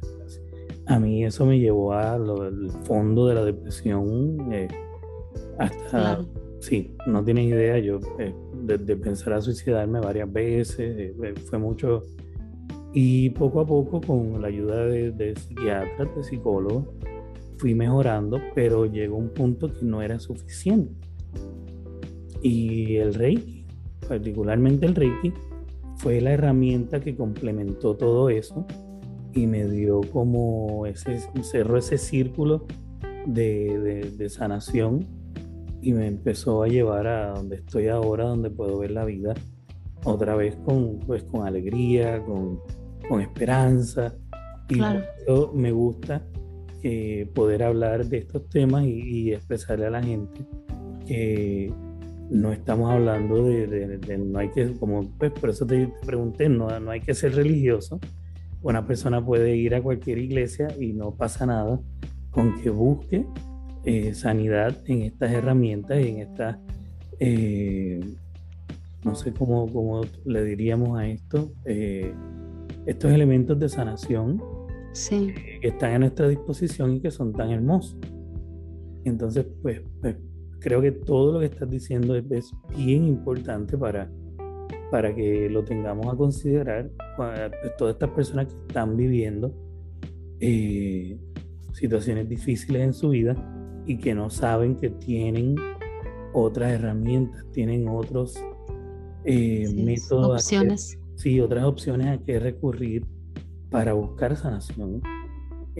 [0.87, 4.51] A mí eso me llevó al fondo de la depresión.
[4.51, 4.67] Eh,
[5.59, 6.25] hasta,
[6.59, 12.03] sí, no tienes idea, yo eh, de, pensar a suicidarme varias veces, eh, fue mucho.
[12.93, 16.85] Y poco a poco, con la ayuda de, de psiquiatras, de psicólogos,
[17.57, 20.93] fui mejorando, pero llegó un punto que no era suficiente.
[22.41, 23.65] Y el Reiki,
[24.07, 25.33] particularmente el Reiki,
[25.97, 28.65] fue la herramienta que complementó todo eso
[29.33, 32.65] y me dio como ese, cerró ese círculo
[33.25, 35.05] de, de, sanación
[35.81, 39.33] y me empezó a llevar a donde estoy ahora, donde puedo ver la vida
[40.03, 42.59] otra vez con, pues, con alegría, con,
[43.07, 44.13] con esperanza.
[44.69, 44.79] Y
[45.21, 46.21] eso me gusta
[46.83, 50.45] eh, poder hablar de estos temas y, expresarle a la gente
[51.05, 51.73] que
[52.29, 56.91] no estamos hablando de, no hay que, como pues por eso te, pregunté, no, no
[56.91, 57.99] hay que ser religioso.
[58.61, 61.79] Una persona puede ir a cualquier iglesia y no pasa nada
[62.31, 63.25] con que busque
[63.83, 66.57] eh, sanidad en estas herramientas y en estas,
[67.19, 67.99] eh,
[69.03, 71.51] no sé cómo, cómo, le diríamos a esto,
[72.85, 74.41] estos elementos de sanación
[75.09, 77.97] que están a nuestra disposición y que son tan hermosos.
[79.03, 80.17] Entonces, pues, pues
[80.59, 84.11] creo que todo lo que estás diciendo es, bien importante para,
[84.91, 89.53] para que lo tengamos a considerar pues, todas estas personas que están viviendo
[90.39, 91.17] eh,
[91.73, 93.35] situaciones difíciles en su vida
[93.85, 95.55] y que no saben que tienen
[96.33, 98.37] otras herramientas, tienen otros
[99.27, 100.43] eh, métodos.
[100.43, 100.97] Opciones.
[101.15, 103.05] sí, otras opciones a que recurrir
[103.69, 105.01] para buscar sanación.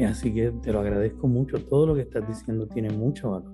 [0.06, 1.58] Así que te lo agradezco mucho.
[1.58, 3.54] Todo lo que estás diciendo tiene mucho valor.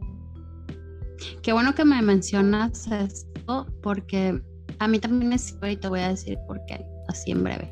[1.41, 4.41] Qué bueno que me mencionas esto porque
[4.79, 7.71] a mí también es y te voy a decir por qué, así en breve.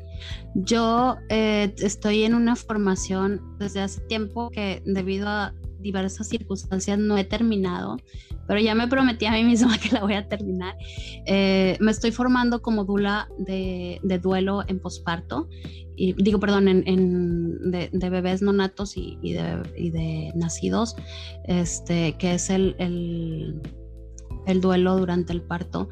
[0.54, 7.18] Yo eh, estoy en una formación desde hace tiempo que debido a diversas circunstancias no
[7.18, 7.96] he terminado,
[8.46, 10.76] pero ya me prometí a mí misma que la voy a terminar.
[11.26, 15.48] Eh, me estoy formando como dula de, duelo en posparto,
[15.94, 20.96] y, digo, perdón, en, de, bebés no natos y, de, nacidos,
[21.44, 25.88] este, que es el, el, duelo durante el parto.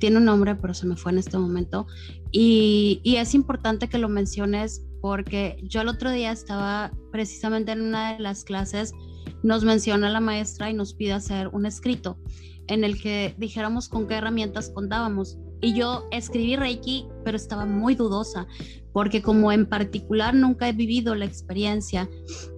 [0.00, 1.86] Tiene un nombre, pero se me fue en este momento.
[2.32, 7.82] Y, y es importante que lo menciones porque yo el otro día estaba precisamente en
[7.82, 8.94] una de las clases
[9.42, 12.18] nos menciona la maestra y nos pide hacer un escrito
[12.66, 15.38] en el que dijéramos con qué herramientas contábamos.
[15.60, 18.46] Y yo escribí Reiki, pero estaba muy dudosa,
[18.92, 22.08] porque como en particular nunca he vivido la experiencia,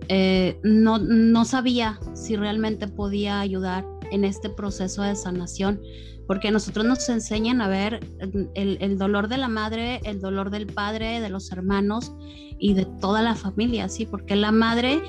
[0.08, 5.80] eh, no, no sabía si realmente podía ayudar en este proceso de sanación,
[6.26, 8.00] porque nosotros nos enseñan a ver
[8.54, 12.12] el, el, dolor de la madre, el dolor del padre, de los hermanos
[12.58, 14.06] y de toda la familia, ¿sí?
[14.06, 15.02] Porque la madre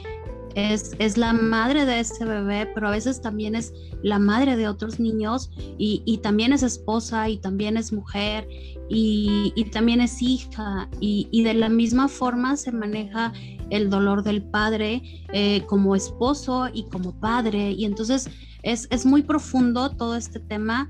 [0.55, 4.99] es, la madre de ese bebé, pero a veces también es la madre de otros
[4.99, 8.47] niños y, también es esposa y también es mujer
[8.89, 10.89] y, también es hija.
[10.99, 13.33] Y, de la misma forma se maneja
[13.69, 15.01] el dolor del padre
[15.33, 17.71] eh, como esposo y como padre.
[17.71, 18.29] Y entonces
[18.63, 20.89] es, muy profundo todo este tema,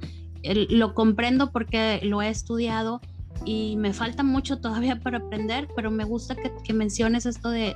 [0.69, 3.01] lo comprendo porque lo he estudiado
[3.45, 7.75] y me falta mucho todavía para aprender, pero me gusta que, menciones esto de,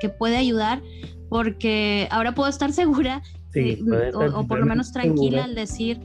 [0.00, 0.82] que puede ayudar,
[1.28, 3.22] porque ahora puedo estar segura,
[4.14, 6.00] o, por lo menos tranquila al decir...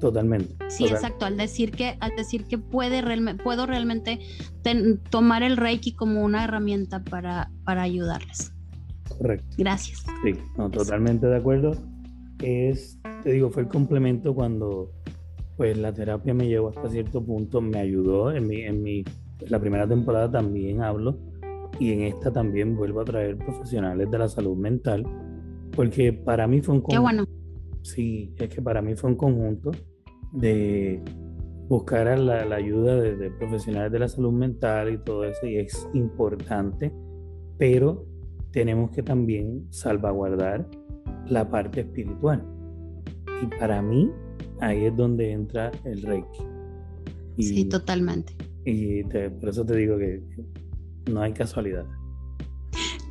[0.00, 0.54] Totalmente.
[0.68, 4.20] Sí, exacto, al decir que, al decir que puede realmente, puedo realmente
[5.08, 8.52] tomar el Reiki como una herramienta para, para ayudarles.
[9.16, 9.46] Correcto.
[9.56, 10.04] Gracias.
[10.22, 10.34] Sí,
[10.72, 11.76] totalmente de acuerdo.
[12.42, 14.90] Es, te digo, fue el complemento cuando
[15.56, 18.32] pues la terapia me llevó hasta cierto punto, me ayudó.
[18.32, 19.04] En mi, en mi
[19.48, 21.18] la primera temporada también hablo
[21.78, 25.04] y en esta también vuelvo a traer profesionales de la salud mental,
[25.74, 26.94] porque para mí fue un conjunto.
[26.94, 27.24] Qué bueno.
[27.82, 29.72] Sí, es que para mí fue un conjunto
[30.32, 31.02] de
[31.68, 35.56] buscar la, la ayuda de, de, profesionales de la salud mental y todo eso, y
[35.56, 36.92] es importante,
[37.58, 38.06] pero
[38.52, 40.68] tenemos que también salvaguardar
[41.26, 42.44] la parte espiritual.
[43.42, 44.10] Y para mí,
[44.64, 46.38] ahí es donde entra el Reiki.
[47.38, 48.36] sí, totalmente.
[48.64, 50.22] Y por eso te digo que
[51.10, 51.84] no hay casualidad.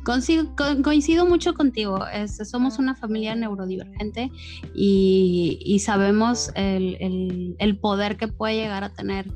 [0.04, 1.98] coincido mucho contigo.
[2.44, 4.30] somos una familia neurodivergente
[4.74, 9.26] y, sabemos el, poder que puede llegar a tener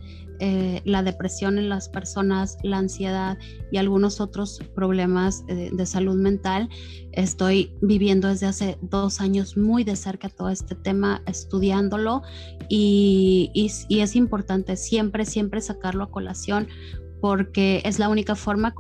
[0.41, 3.39] eh, la depresión en las personas, la ansiedad
[3.73, 6.69] y algunos otros problemas eh, de salud mental.
[7.13, 12.23] Estoy viviendo desde hace dos años muy de cerca todo este tema, estudiándolo
[12.69, 13.51] y,
[13.89, 16.69] y es importante siempre, siempre sacarlo a colación
[17.21, 18.75] porque es la única forma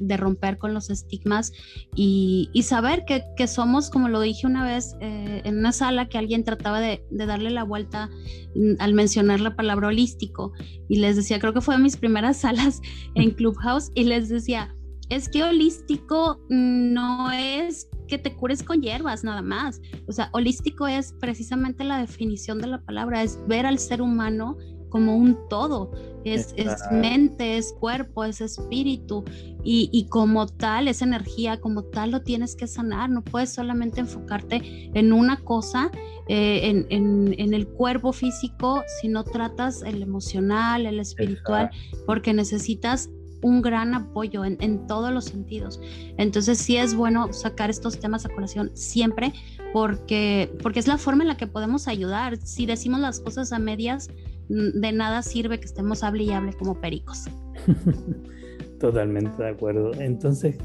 [0.00, 1.52] de romper con los estigmas
[1.94, 6.44] y, saber que, somos, como lo dije una vez eh, en una sala, que alguien
[6.44, 8.10] trataba de, darle la vuelta
[8.54, 10.52] mm, al mencionar la palabra holístico
[10.88, 12.80] y les decía, creo que fue de mis primeras salas
[13.14, 14.74] en Clubhouse y les decía,
[15.10, 19.80] es que holístico no es que te cures con hierbas nada más.
[20.06, 24.56] O sea, holístico es precisamente la definición de la palabra, es ver al ser humano
[24.94, 25.90] como un todo,
[26.22, 26.54] es,
[26.92, 29.24] mente, es cuerpo, es espíritu.
[29.64, 34.92] Y, como tal, es energía, como tal lo tienes que sanar, no puedes solamente enfocarte
[34.94, 35.90] en una cosa,
[36.28, 41.70] eh, en, el cuerpo físico, si no tratas el emocional, el espiritual,
[42.06, 43.10] porque necesitas
[43.42, 45.80] un gran apoyo en, en, todos los sentidos.
[46.18, 49.32] Entonces sí es bueno sacar estos temas a colación siempre
[49.74, 52.36] porque, porque es la forma en la que podemos ayudar.
[52.36, 54.08] Si decimos las cosas a medias,
[54.48, 56.26] de nada sirve que estemos hable
[56.58, 57.24] como pericos.
[58.80, 59.92] Totalmente de acuerdo.
[59.94, 60.56] Entonces,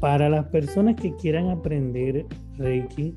[0.00, 2.26] para las personas que quieran aprender
[2.58, 3.16] Reiki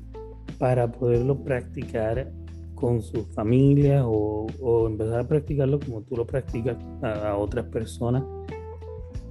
[0.58, 2.32] para poderlo practicar
[2.74, 4.46] con sus familias o,
[4.86, 8.22] empezar a practicarlo como tú lo practicas a, a otras personas,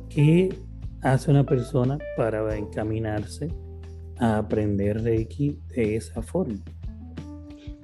[0.09, 0.49] ¿qué
[1.01, 3.47] hace una persona para encaminarse
[4.17, 6.55] a aprender Reiki de esa forma?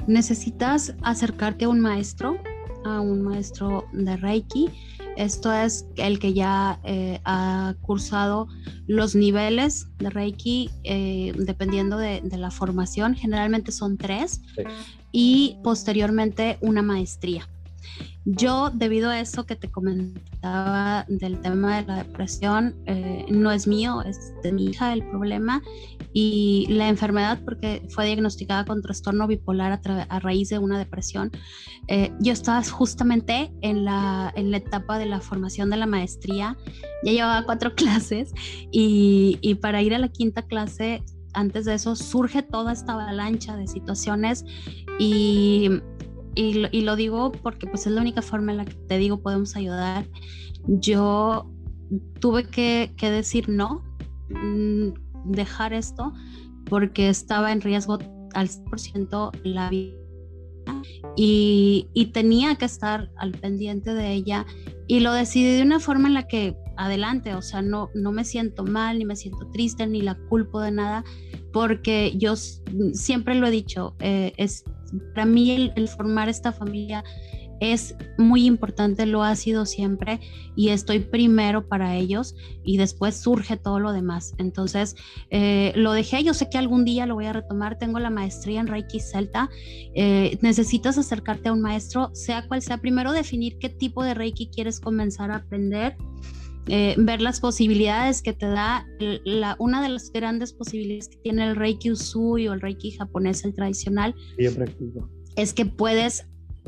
[0.08, 2.38] Necesitas acercarte a un maestro,
[2.86, 4.70] a un maestro de Reiki.
[5.18, 8.48] Esto es el que ya eh, ha cursado
[8.88, 13.16] los niveles de Reiki eh, dependiendo de, la formación.
[13.16, 14.42] Generalmente son tres
[15.12, 17.48] y posteriormente una maestría.
[18.26, 23.66] Yo, debido a eso que te comentaba del tema de la depresión, eh, no es
[23.66, 25.64] mío, es de mi hija el problema
[26.14, 31.32] y la enfermedad porque fue diagnosticada con trastorno bipolar a, raíz de una depresión.
[31.88, 36.58] Eh, yo estaba justamente en la, en la etapa de la formación de la maestría,
[37.04, 38.34] ya llevaba cuatro clases
[38.72, 41.04] y, y para ir a la quinta clase
[41.34, 44.46] antes de eso surge toda esta avalancha de situaciones
[45.00, 45.70] y
[46.36, 49.56] y, lo digo porque pues es la única forma en la que te digo podemos
[49.56, 50.08] ayudar.
[50.68, 51.52] Yo
[52.20, 53.84] tuve que, decir no,
[54.30, 54.90] mm,
[55.26, 56.14] dejar esto,
[56.66, 57.98] porque estaba en riesgo
[58.34, 59.94] al 100% la vida
[61.16, 64.46] y, y, tenía que estar al pendiente de ella
[64.88, 68.24] y lo decidí de una forma en la que adelante, o sea, no, no me
[68.24, 71.04] siento mal, ni me siento triste, ni la culpo de nada,
[71.54, 74.64] porque yo siempre lo he dicho, eh, es
[75.14, 77.04] para mí el, formar esta familia
[77.60, 80.20] es muy importante, lo ha sido siempre
[80.56, 84.34] y estoy primero para ellos y después surge todo lo demás.
[84.40, 84.96] Entonces,
[85.30, 88.62] eh, lo dejé, yo sé que algún día lo voy a retomar, tengo la maestría
[88.62, 89.52] en Reiki Celta,
[89.94, 94.48] eh, necesitas acercarte a un maestro, sea cual sea, primero definir qué tipo de Reiki
[94.48, 95.96] quieres comenzar a aprender.
[96.68, 101.48] Eh, ver las posibilidades que te da la, una de las grandes posibilidades que tiene
[101.48, 104.14] el Reiki Usui o el Reiki japonés, el tradicional.
[105.36, 106.26] Es que puedes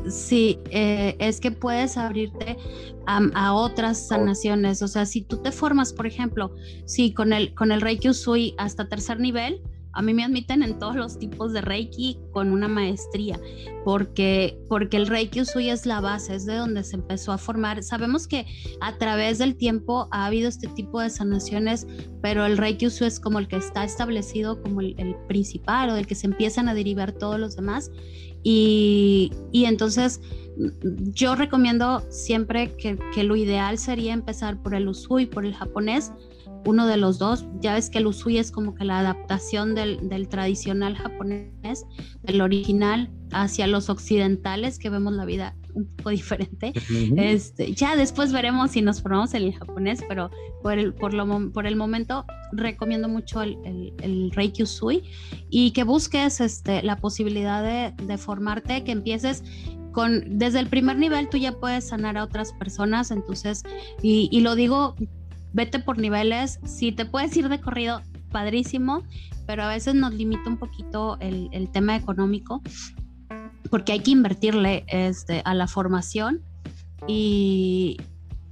[0.10, 2.58] Sí, eh, es que puedes abrirte
[3.06, 4.82] a, otras sanaciones.
[4.82, 6.52] O sea, si tú te formas, por ejemplo,
[6.86, 9.62] si con el, con el Reiki Usui hasta tercer nivel,
[9.94, 13.40] a mí me admiten en todos los tipos de Reiki con una maestría,
[13.86, 17.84] porque, porque el Reiki Usui es la base, es de donde se empezó a formar.
[17.84, 18.46] Sabemos que
[18.82, 21.88] a través del tiempo ha habido este tipo de sanaciones,
[22.22, 26.08] pero el Reiki Usui es como el que está establecido como el, principal o del
[26.08, 27.92] que se empiezan a derivar todos los demás.
[28.44, 30.22] Y, y entonces
[31.14, 36.12] yo recomiendo siempre que, que, lo ideal sería empezar por el Usui, por el japonés,
[36.66, 37.46] uno de los dos.
[37.60, 41.86] Ya ves que el usui es como que la adaptación del, del, tradicional japonés,
[42.24, 46.74] del original, hacia los occidentales, que vemos la vida un poco diferente.
[47.18, 50.30] este, ya después veremos si nos formamos en el japonés, pero
[50.62, 55.04] por el, por lo, por el momento recomiendo mucho el, el, el, Reiki Usui
[55.50, 59.44] y que busques este, la posibilidad de, de formarte, que empieces
[59.94, 63.64] con, desde el primer nivel tú ya puedes sanar a otras personas, entonces,
[64.02, 64.96] y, y lo digo
[65.54, 68.02] vete por niveles, si te puedes ir de corrido,
[68.32, 69.04] padrísimo,
[69.46, 72.62] pero a veces nos limita un poquito el, tema económico
[73.70, 76.42] porque hay que invertirle este, a la formación
[77.08, 77.98] y,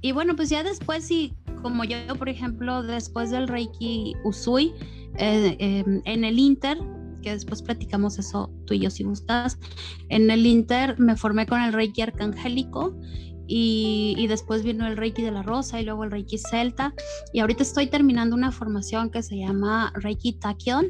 [0.00, 4.72] y bueno, pues ya después, si como yo, por ejemplo, después del Reiki Usui,
[5.16, 6.78] eh, em, en el Inter,
[7.22, 9.58] que después platicamos eso tú y yo si gustas,
[10.08, 12.98] en el Inter me formé con el Reiki Arcangélico
[13.46, 16.94] y, después vino el Reiki de la Rosa y luego el Reiki Celta.
[17.32, 20.86] Y ahorita estoy terminando una formación que se llama Reiki Tachyon,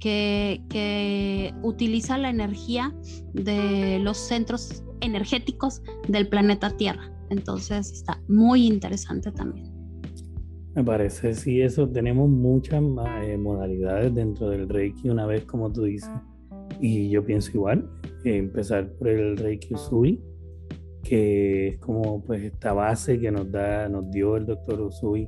[0.00, 2.94] que, que utiliza la energía
[3.34, 7.12] de los centros energéticos del planeta Tierra.
[7.30, 9.78] Entonces está muy interesante también.
[10.74, 11.88] Me parece, sí, eso.
[11.88, 12.82] Tenemos muchas
[13.24, 16.10] eh, modalidades dentro del Reiki, una vez como tú dices.
[16.80, 17.90] Y yo pienso igual,
[18.24, 20.22] empezar por el Reiki Usui,
[21.08, 25.26] que es como pues esta base que nos da, nos dio el doctor Usui,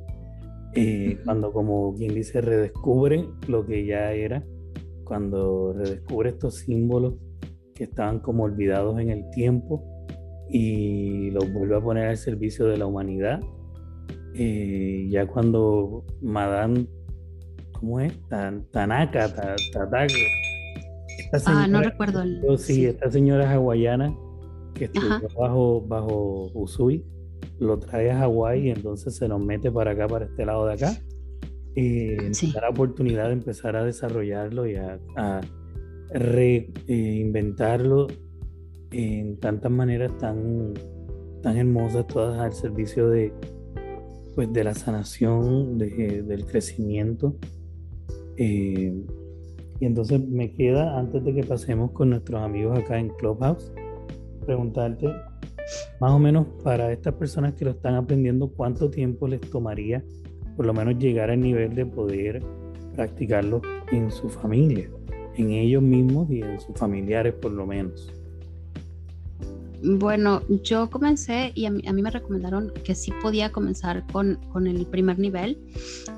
[0.74, 4.45] eh, cuando como quien dice redescubre lo que ya era,
[5.05, 7.14] cuando redescubre estos símbolos
[7.74, 9.83] que estaban como olvidados en el tiempo
[10.51, 13.41] y los vuelve a poner al servicio de la humanidad
[14.35, 16.87] eh, ya cuando Madame,
[17.72, 18.12] ¿cómo es?
[18.28, 19.35] Tanaka,
[19.72, 20.14] Tatake.
[21.47, 22.22] ah, no recuerdo.
[22.59, 24.14] sí, esta señora hawaiana
[24.81, 27.05] que estuvo bajo, bajo Usui,
[27.59, 30.72] lo trae a Hawái y entonces se nos mete para acá, para este lado de
[30.72, 30.93] acá.
[31.76, 34.99] Y da la oportunidad de empezar a desarrollarlo y a,
[36.12, 38.09] reinventarlo
[38.91, 40.74] en tantas maneras tan,
[41.43, 43.33] tan hermosas, todas al servicio de,
[44.35, 47.37] pues de la sanación, del crecimiento.
[48.39, 49.05] Eh,
[49.78, 53.72] y entonces me queda, antes de que pasemos con nuestros amigos acá en Clubhouse,
[54.51, 55.07] preguntarte
[56.01, 60.03] más o menos para estas personas que lo están aprendiendo, cuánto tiempo les tomaría
[60.57, 62.42] por lo menos llegar al nivel de poder
[62.96, 64.90] practicarlo en su familia,
[65.36, 68.12] en ellos mismos y en sus familiares por lo menos.
[69.83, 75.18] Bueno, yo comencé y a mí, me recomendaron que sí podía comenzar con, el primer
[75.18, 75.59] nivel,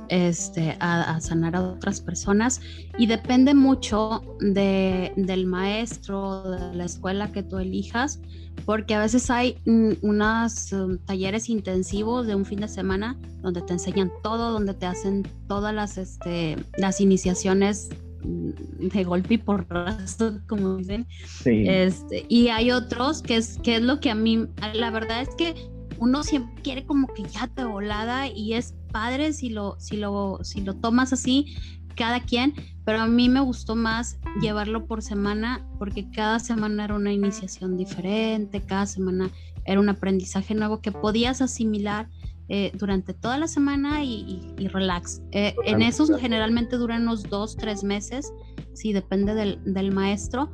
[0.08, 2.60] este, a, sanar a otras personas.
[2.98, 8.20] Y depende mucho del maestro, de la escuela que tú elijas,
[8.64, 13.74] porque a veces hay unos um, talleres intensivos de un fin de semana donde te
[13.74, 17.90] enseñan todo, donde te hacen todas las, este, las iniciaciones
[18.24, 21.06] de golpe y porrazo, como dicen.
[21.44, 25.30] Este, y hay otros que es, que es lo que a mí, la verdad es
[25.36, 25.54] que
[25.98, 30.40] uno siempre quiere como que ya te volada y es padre si lo, si lo,
[30.42, 31.56] si lo tomas así,
[31.94, 32.54] cada quien,
[32.84, 37.76] pero a mí me gustó más llevarlo por semana porque cada semana era una iniciación
[37.76, 39.30] diferente, cada semana
[39.64, 42.08] era un aprendizaje nuevo que podías asimilar
[42.48, 45.22] eh, durante toda la semana y, relax.
[45.32, 48.32] Eh, en esos generalmente duran unos dos, tres meses,
[48.74, 50.50] sí, depende del, del maestro,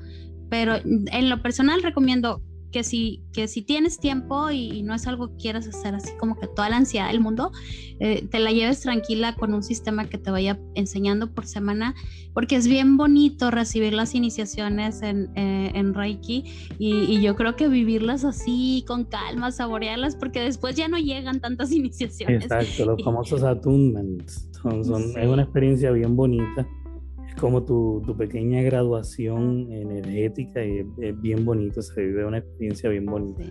[0.49, 5.29] pero en lo personal recomiendo que si, que si tienes tiempo y, no es algo
[5.29, 7.53] que quieras hacer así como que toda la ansiedad del mundo,
[8.01, 11.95] eh, te la lleves tranquila con un sistema que te vaya enseñando por semana,
[12.35, 16.45] porque es bien bonito recibir las iniciaciones en, eh, en Reiki
[16.79, 21.73] y, yo creo que vivirlas así con calma, saborearlas, porque después ya no llegan tantas
[21.73, 22.45] iniciaciones.
[22.45, 24.49] Exacto, los famosos attunements.
[24.63, 26.67] Son, son, Es una experiencia bien bonita
[27.39, 33.45] como tu, pequeña graduación energética y es, bien bonito, se vive una experiencia bien bonita.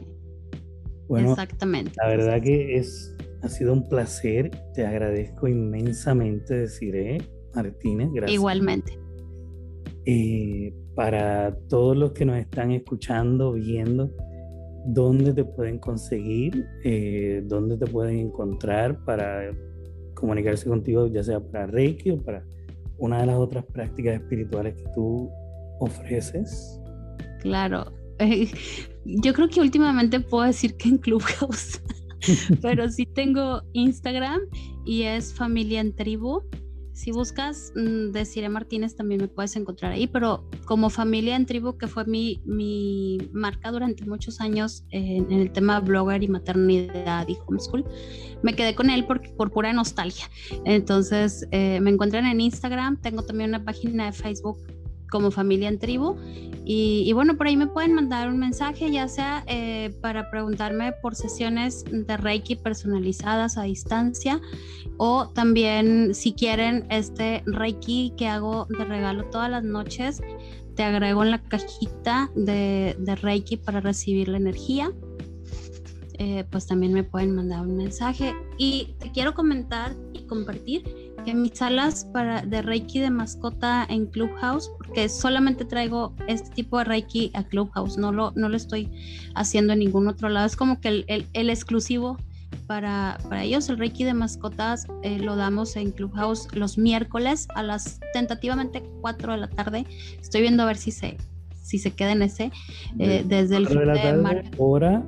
[1.08, 1.94] Bueno, Exactamente.
[1.98, 7.18] La verdad que es, ha sido un placer, te agradezco inmensamente, deciré,
[7.56, 8.36] Martínez, gracias.
[8.36, 9.00] Igualmente.
[10.06, 14.12] Eh, para todos los que nos están escuchando, viendo,
[14.86, 16.66] ¿dónde te pueden conseguir?
[16.84, 19.52] Eh, ¿Dónde te pueden encontrar para
[20.14, 22.44] comunicarse contigo, ya sea para Reiki o para
[23.00, 25.30] una de las otras prácticas espirituales que tú
[25.80, 26.80] ofreces?
[27.41, 27.91] Claro,
[29.06, 31.82] yo creo que últimamente puedo decir que en Clubhouse,
[32.62, 34.41] pero sí tengo Instagram
[34.86, 36.41] y es familia en tribu
[36.98, 41.78] si buscas mm, Desiree Martínez también me puedes encontrar ahí, pero como familia en tribu,
[41.78, 47.38] que fue mi, mi marca durante muchos años en, el tema blogger y maternidad y
[47.45, 47.86] homeschool,
[48.41, 50.26] me quedé con él por, por pura nostalgia.
[50.66, 54.58] Entonces eh, me encuentran en Instagram, tengo también una página de Facebook
[55.10, 56.16] como familia en tribu.
[56.70, 61.16] Y, bueno, por ahí me pueden mandar un mensaje, ya sea eh, para preguntarme por
[61.16, 64.41] sesiones de Reiki personalizadas a distancia
[64.97, 70.22] o también si quieren este Reiki que hago de regalo todas las noches,
[70.76, 74.91] te agrego en la cajita de, de Reiki para recibir la energía.
[76.20, 78.34] Eh, pues también me pueden mandar un mensaje.
[78.58, 84.69] Y te quiero comentar y compartir mis salas para, de Reiki de mascota en Clubhouse,
[84.78, 88.89] porque solamente traigo este tipo de Reiki a Clubhouse, no lo, no lo estoy
[89.36, 92.17] haciendo en ningún otro lado, es como que el, el, exclusivo
[92.65, 97.63] para, para, ellos, el Reiki de mascotas eh, lo damos en Clubhouse los miércoles a
[97.63, 99.86] las tentativamente 4 de la tarde,
[100.21, 101.17] estoy viendo a ver si se,
[101.61, 102.51] si se queda en ese,
[102.99, 105.03] eh, desde el de la tarde, hora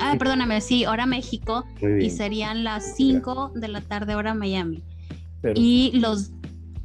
[0.00, 1.64] Ah, perdóname, sí, hora México.
[2.00, 4.82] Y serían las 5 de la tarde, hora Miami.
[5.54, 6.32] Y los,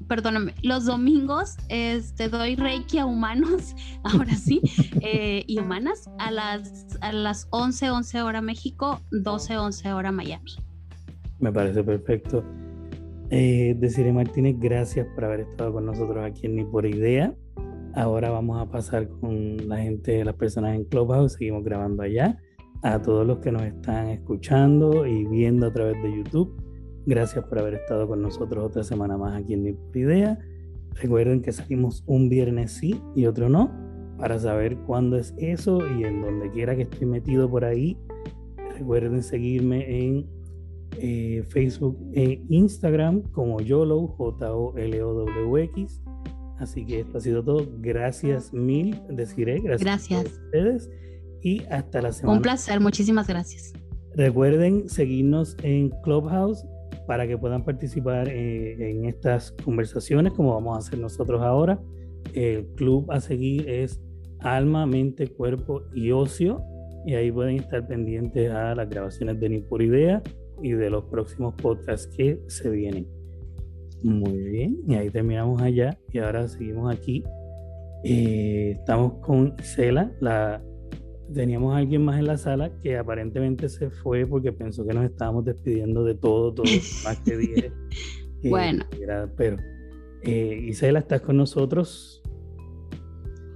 [0.08, 4.62] perdóname, los domingos este, doy reiki a humanos, ahora sí,
[5.01, 10.51] eh, y humanas, a las, a las 11, 11 hora México, 12, 11 hora Miami.
[11.39, 12.43] Me parece perfecto.
[13.30, 17.34] Eh, Desiree Martínez, gracias por haber estado con nosotros aquí en Ni por Idea.
[17.95, 22.38] Ahora vamos a pasar con la gente, las personas en Clubhouse, seguimos grabando allá.
[22.84, 26.62] A todos los que nos están escuchando y viendo a través de YouTube,
[27.06, 30.39] gracias por haber estado con nosotros otra semana más aquí en Ni por Idea.
[30.95, 33.72] Recuerden que salimos un viernes sí y otro no,
[34.18, 37.97] para saber cuándo es eso y en donde quiera que esté metido por ahí.
[38.78, 40.28] Recuerden seguirme en
[40.99, 46.01] eh, Facebook e Instagram como YOLO, J-O-L-O-W-X.
[46.60, 47.68] Así que esto ha sido todo.
[47.80, 49.60] Gracias mil, deciré.
[49.60, 50.26] Gracias, gracias.
[50.26, 50.89] a ustedes.
[51.41, 52.38] Y hasta la semana.
[52.38, 53.74] Un placer, muchísimas gracias.
[54.16, 56.64] Recuerden seguirnos en Clubhouse
[57.08, 61.80] para que puedan participar eh, en estas conversaciones como vamos a hacer nosotros ahora.
[62.34, 64.01] El club a seguir es
[64.39, 66.64] Alma, Mente, Cuerpo y Ocio.
[67.06, 70.22] Y ahí pueden estar pendientes a las grabaciones de Ni por Idea
[70.62, 73.08] y de los próximos podcasts que se vienen.
[74.04, 77.24] Muy bien, y ahí terminamos allá y ahora seguimos aquí.
[78.04, 80.62] Eh, estamos con Cela, la
[81.34, 85.05] teníamos a alguien más en la sala que aparentemente se fue porque pensó que nos
[85.05, 86.65] estábamos despidiendo de todo, todo
[87.03, 87.71] más que dije.
[88.43, 88.86] bueno.
[89.36, 89.57] pero,
[90.23, 92.21] eh, Isela, ¿estás con nosotros?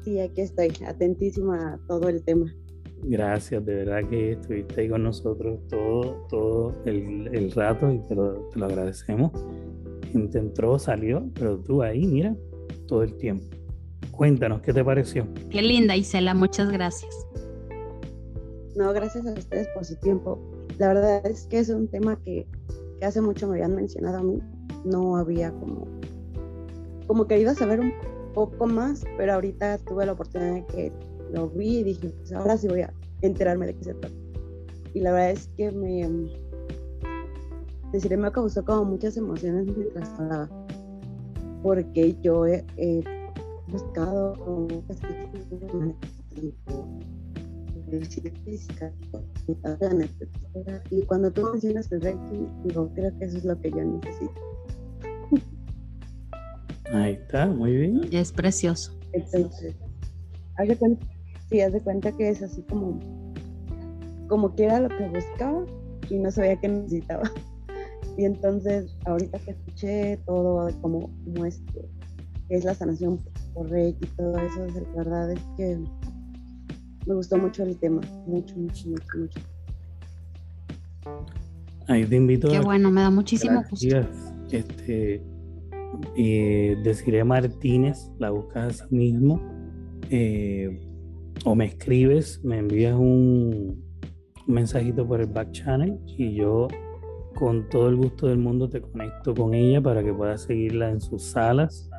[0.03, 2.53] Sí, aquí estoy, atentísima a todo el tema.
[3.03, 8.49] Gracias, de verdad que estuviste ahí con nosotros todo, todo el, rato y te lo,
[8.49, 9.31] te lo agradecemos.
[10.11, 12.35] Gente entró, salió, pero tú ahí, mira,
[12.87, 13.45] todo el tiempo.
[14.11, 15.27] Cuéntanos, ¿qué te pareció?
[15.51, 17.27] Qué linda, Isela, muchas gracias.
[18.77, 20.37] No, gracias a ustedes por su tiempo.
[20.77, 22.45] La verdad es que es un tema que,
[23.01, 24.39] hace mucho me habían mencionado a mí.
[24.85, 25.87] No había como,
[27.07, 27.91] como querido saber un
[28.35, 30.91] poco más, pero ahorita tuve la oportunidad de que
[31.33, 34.15] lo vi y dije, pues ahora sí voy a enterarme de qué se trata.
[34.93, 36.07] Y la verdad es que me,
[37.91, 40.49] deciré, me causó como muchas emociones mientras hablaba,
[41.63, 42.63] porque yo he,
[43.69, 44.33] buscado
[48.45, 48.91] física
[50.89, 54.33] y cuando tú mencionas el Reiki, digo, creo que eso es lo que yo necesito.
[56.93, 58.01] Ahí está, muy bien.
[58.11, 58.97] Es precioso.
[59.13, 59.75] Entonces,
[60.55, 61.05] haz de cuenta,
[61.49, 62.99] sí, haz de cuenta que es así como,
[64.27, 65.65] como que era lo que buscaba
[66.09, 67.31] y no sabía qué necesitaba.
[68.17, 71.87] Y entonces, ahorita que escuché todo como, como este,
[72.49, 73.19] es la sanación
[73.53, 75.79] por Reiki y todo eso, la verdad es que
[77.07, 79.39] me gustó mucho el tema, mucho, mucho, mucho, mucho.
[81.87, 83.97] Ahí te invito Qué bueno, me da muchísimo gusto.
[84.51, 85.23] Este,
[86.15, 89.41] y deciré Martínez, la buscas a sí mismo.
[90.09, 90.81] Eh,
[91.45, 93.87] o me escribes, me envías un,
[94.47, 96.67] mensajito por el back channel y yo
[97.35, 101.01] con todo el gusto del mundo te conecto con ella para que puedas seguirla en
[101.01, 101.89] sus salas.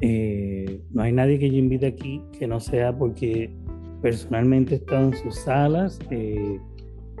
[0.00, 3.56] Eh, no hay nadie que yo invite aquí que no sea porque
[4.00, 6.58] personalmente he estado en sus salas, eh,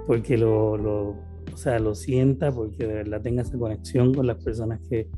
[0.06, 1.16] porque lo, lo,
[1.52, 5.08] o sea, lo sienta, porque de verdad tenga esa conexión con las personas que,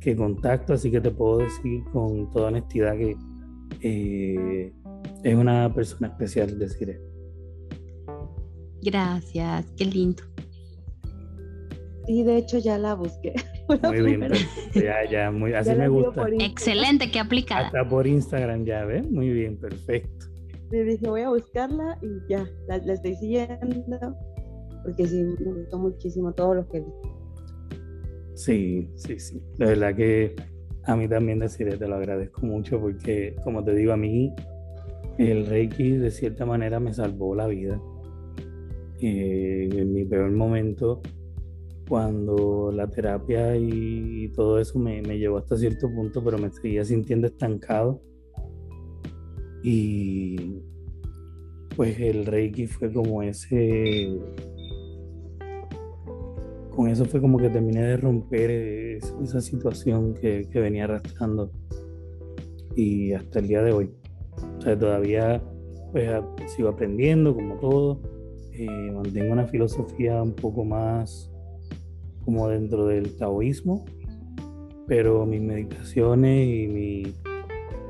[0.00, 3.16] que contacto, así que te puedo decir con toda honestidad que
[3.80, 4.72] eh,
[5.22, 7.00] es una persona especial, deciré.
[8.82, 10.22] Gracias, qué lindo.
[12.06, 13.34] Sí, de hecho ya la busqué.
[13.84, 14.32] Muy bien,
[14.74, 16.26] ya, ya, muy, así me gusta.
[16.40, 17.66] Excelente, qué aplicada.
[17.66, 19.08] Hasta por Instagram ya, ¿ves?
[19.08, 20.31] Muy bien, perfecto.
[20.72, 24.16] Le dije, voy a buscarla y ya, la, estoy siguiendo,
[24.82, 26.86] porque sí, me gustó muchísimo todo lo que vi.
[28.34, 29.42] Sí, sí, sí.
[29.58, 30.34] La verdad que
[30.84, 34.34] a mí también deciré, te lo agradezco mucho porque, como te digo, a mí
[35.18, 37.78] el Reiki de cierta manera me salvó la vida.
[39.02, 41.02] Eh, en mi peor momento,
[41.86, 46.82] cuando la terapia y, todo eso me, me, llevó hasta cierto punto, pero me seguía
[46.82, 48.00] sintiendo estancado.
[49.62, 50.60] Y
[51.76, 54.18] pues el Reiki fue como ese...
[56.70, 61.50] Con eso fue como que terminé de romper esa situación que, venía arrastrando.
[62.74, 63.90] Y hasta el día de hoy.
[64.58, 65.42] O sea, todavía
[65.92, 66.10] pues,
[66.46, 68.00] sigo aprendiendo como todo.
[68.52, 71.32] Eh, mantengo una filosofía un poco más
[72.24, 73.84] como dentro del taoísmo,
[74.86, 77.14] pero mis meditaciones y mi,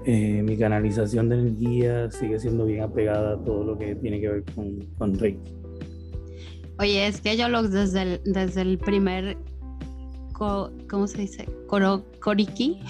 [0.04, 4.28] eh, mi canalización de energía sigue siendo bien apegada a todo lo que tiene que
[4.28, 5.52] ver con, con Reiki.
[6.78, 9.36] Oye, es que yo lo desde el, desde el primer,
[10.32, 11.48] ¿cómo se dice?
[11.68, 12.80] Coro, coriki.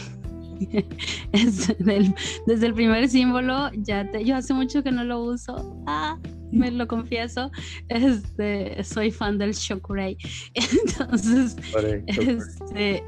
[1.32, 5.82] desde el primer símbolo, ya te, yo hace mucho que no lo uso.
[5.86, 6.18] Ah,
[6.62, 7.50] me lo confieso,
[7.88, 10.16] este, soy fan del Shokurei.
[10.54, 11.56] Entonces,
[12.06, 13.02] este,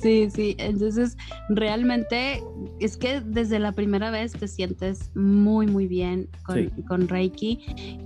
[0.00, 1.16] sí, sí, entonces
[1.48, 2.42] realmente
[2.80, 6.28] es que desde la primera vez te sientes muy, muy bien
[6.86, 7.58] con, Reiki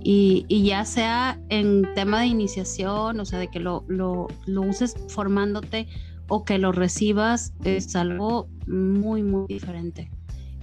[0.03, 4.95] y, ya sea en tema de iniciación, o sea, de que lo, lo, lo uses
[5.07, 5.87] formándote
[6.29, 10.09] o que lo recibas, es algo muy, muy diferente.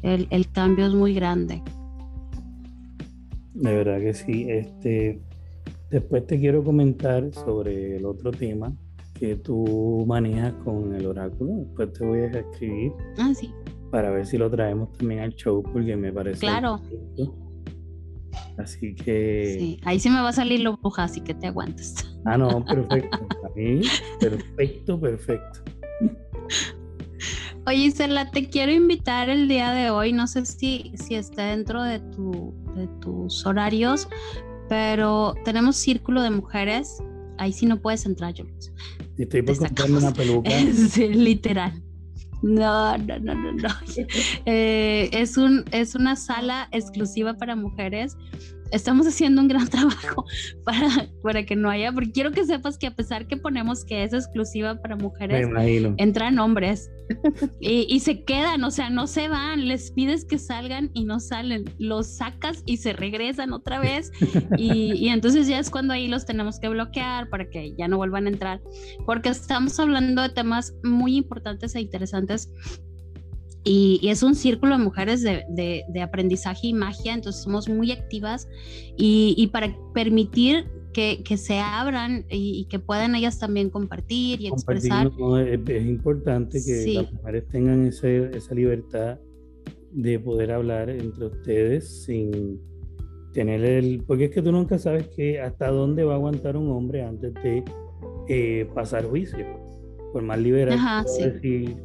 [0.03, 1.63] El, el cambio es muy grande.
[3.55, 4.47] De verdad que sí.
[4.49, 5.21] Este,
[5.91, 8.77] después te quiero comentar sobre el otro tema
[9.15, 11.53] que tú manejas con el oráculo.
[11.59, 12.93] Después te voy a escribir.
[13.19, 13.53] Ah, sí.
[13.91, 16.41] Para ver si lo traemos también al show, porque me parece.
[16.41, 16.81] Claro.
[18.59, 19.57] Así que.
[19.59, 21.95] Sí, ahí sí me va a salir lo bruja, así que te aguantes.
[22.25, 23.29] Ah, no, perfecto.
[24.21, 25.61] perfecto, perfecto.
[27.67, 30.13] Oye, Isela, te quiero invitar el día de hoy.
[30.13, 34.09] No sé si, si está dentro de tu de tus horarios,
[34.69, 37.03] pero tenemos círculo de mujeres,
[37.39, 38.45] ahí sí no puedes entrar, yo.
[39.19, 40.51] estoy por comprarme una peluca.
[40.91, 41.83] sí, literal.
[42.43, 43.69] No, no, no, no, no.
[44.47, 48.17] Eh, es, un, es una sala exclusiva para mujeres
[48.75, 50.25] estamos haciendo un gran trabajo
[50.65, 54.05] para, para que no haya, porque quiero que sepas que a pesar que ponemos que
[54.05, 55.49] es exclusiva para mujeres,
[55.97, 56.91] entran hombres
[57.61, 61.65] y, se quedan, o sea, no se van, les pides que salgan y no salen,
[61.79, 64.11] los sacas y se regresan otra vez.
[64.59, 67.97] Y, y entonces ya es cuando ahí los tenemos que bloquear para que ya no
[67.97, 68.61] vuelvan a entrar,
[69.07, 72.51] porque estamos hablando de temas muy importantes e interesantes.
[73.65, 78.47] Y, es un círculo de mujeres de, aprendizaje y magia, entonces somos muy activas
[78.97, 85.11] y, para permitir que, se abran y, que puedan ellas también compartir y expresar.
[85.47, 89.19] es, importante que las mujeres tengan esa libertad
[89.93, 92.59] de poder hablar entre ustedes sin
[93.35, 94.03] tener el...
[94.07, 97.35] Porque es que tú nunca sabes que hasta dónde va a aguantar un hombre antes
[97.35, 97.63] de
[98.29, 99.45] eh, pasar juicio.
[100.13, 101.77] Por más liberal, decir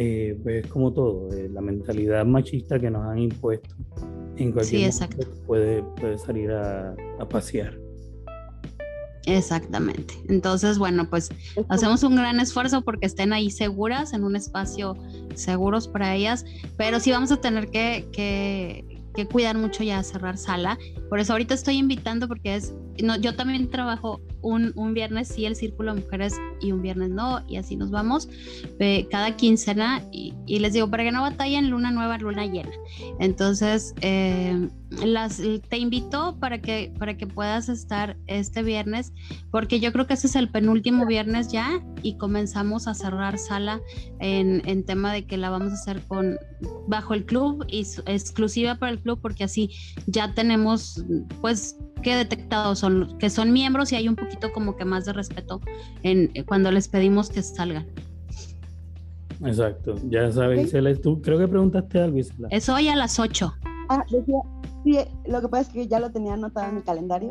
[0.00, 3.74] eh, pues como todo, eh, la mentalidad machista que nos han impuesto
[4.36, 6.94] en cualquier momento puede, puede salir a,
[7.28, 7.76] pasear.
[9.28, 10.14] Exactamente.
[10.28, 11.30] Entonces, bueno, pues
[11.68, 14.96] hacemos un gran esfuerzo porque estén ahí seguras, en un espacio
[15.34, 16.46] seguros para ellas,
[16.78, 20.78] pero sí vamos a tener que, que, que cuidar mucho ya cerrar sala.
[21.08, 25.46] Por eso ahorita estoy invitando porque es, no, yo también trabajo un, un, viernes sí
[25.46, 28.28] el círculo de mujeres y un viernes no, y así nos vamos
[29.10, 32.70] cada quincena y, les digo, para que no batallen luna nueva, luna llena.
[33.20, 34.68] Entonces, eh,
[35.04, 39.12] las, te invito para que, para que puedas estar este viernes,
[39.50, 43.80] porque yo creo que ese es el penúltimo viernes ya y comenzamos a cerrar sala
[44.20, 46.38] en, en tema de que la vamos a hacer con
[46.86, 49.70] bajo el club y exclusiva para el club, porque así
[50.06, 50.97] ya tenemos
[51.40, 55.12] pues que detectados son que son miembros y hay un poquito como que más de
[55.12, 55.60] respeto
[56.02, 57.86] en eh, cuando les pedimos que salgan.
[59.44, 62.48] Exacto, ya saben, Isela, tú creo que preguntaste algo, Isela.
[62.50, 63.54] Es hoy a las 8.
[63.88, 64.40] Ah, decía,
[64.84, 67.28] sí, lo que pasa es que ya lo tenía anotado en mi calendario.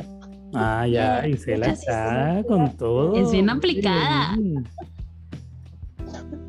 [0.53, 3.15] Ah, ya, Isela está con todo.
[3.15, 4.37] Es bien aplicada.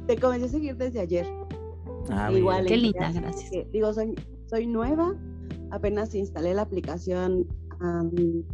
[0.07, 1.27] Te comencé a seguir desde ayer.
[2.11, 2.67] Ah, Igual.
[2.67, 3.51] Qué linda, gracias.
[3.73, 4.15] digo, soy,
[4.49, 5.15] soy nueva,
[5.71, 7.47] apenas instalé la aplicación
[7.81, 8.47] un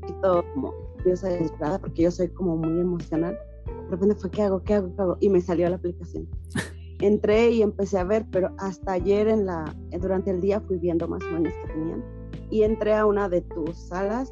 [0.00, 0.74] poquito como
[1.04, 3.38] desesperada porque yo soy como muy emocional.
[3.66, 4.62] De repente fue, ¿qué hago?
[4.62, 4.94] ¿Qué hago?
[4.94, 5.16] ¿Qué hago?
[5.20, 6.26] Y me salió la aplicación.
[7.00, 11.06] Entré y empecé a ver, pero hasta ayer en la, durante el día fui viendo
[11.08, 12.04] más o menos que tenían.
[12.50, 14.30] Y entré a una de tus salas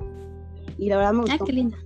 [0.78, 1.36] y la verdad me gustó.
[1.40, 1.76] Ah, qué linda.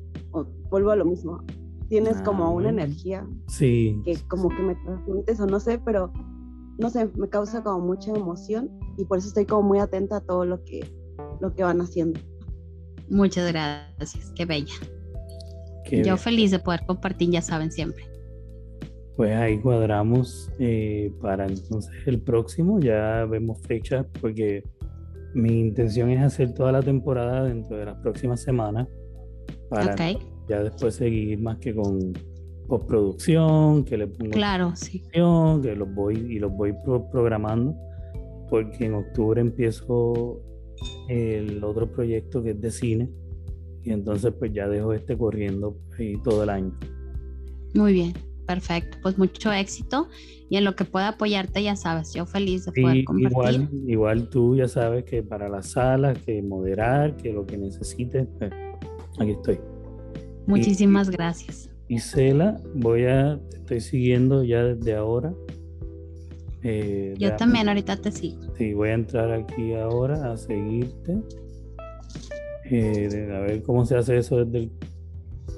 [0.71, 1.43] vuelvo a lo mismo.
[1.89, 3.27] Tienes como ah, una energía.
[3.47, 4.01] Sí.
[4.05, 6.12] Que como que me transmites o no sé, pero
[6.79, 10.20] no sé, me causa como mucha emoción y por eso estoy como muy atenta a
[10.20, 10.81] todo lo que,
[11.41, 12.20] lo que van haciendo.
[13.09, 14.74] Muchas gracias, qué bella.
[15.91, 18.05] Yo feliz de poder compartir, ya saben, siempre.
[19.16, 24.62] Pues ahí cuadramos eh, para entonces el próximo, ya vemos fecha porque
[25.35, 28.89] mi intención es hacer toda la temporada dentro de las próximas semanas
[29.70, 29.95] para
[30.49, 32.12] ya después seguir más que con
[32.67, 35.03] postproducción, que le pongo claro, sí.
[35.12, 36.75] que los voy y los voy
[37.11, 37.75] programando,
[38.49, 40.41] porque en octubre empiezo
[41.09, 43.11] el otro proyecto que es de cine
[43.83, 46.77] y entonces pues ya dejo este corriendo ahí todo el año.
[47.75, 48.12] Muy bien.
[48.47, 50.09] Perfecto, pues mucho éxito
[50.49, 53.31] y en lo que pueda apoyarte, ya sabes, yo feliz de poder compartir.
[53.33, 58.29] Igual, igual tú ya sabes que para las salas, que moderar, que lo que necesites,
[58.39, 58.53] pues,
[59.19, 59.59] aquí estoy.
[60.47, 61.69] Muchísimas gracias.
[61.89, 65.32] Y Cela, voy a, te estoy siguiendo ya desde ahora.
[66.62, 68.41] Eh, yo también ahorita te sigo.
[68.57, 71.18] Sí, voy a entrar aquí ahora a seguirte.
[72.68, 74.72] Eh, a ver cómo se hace eso desde el,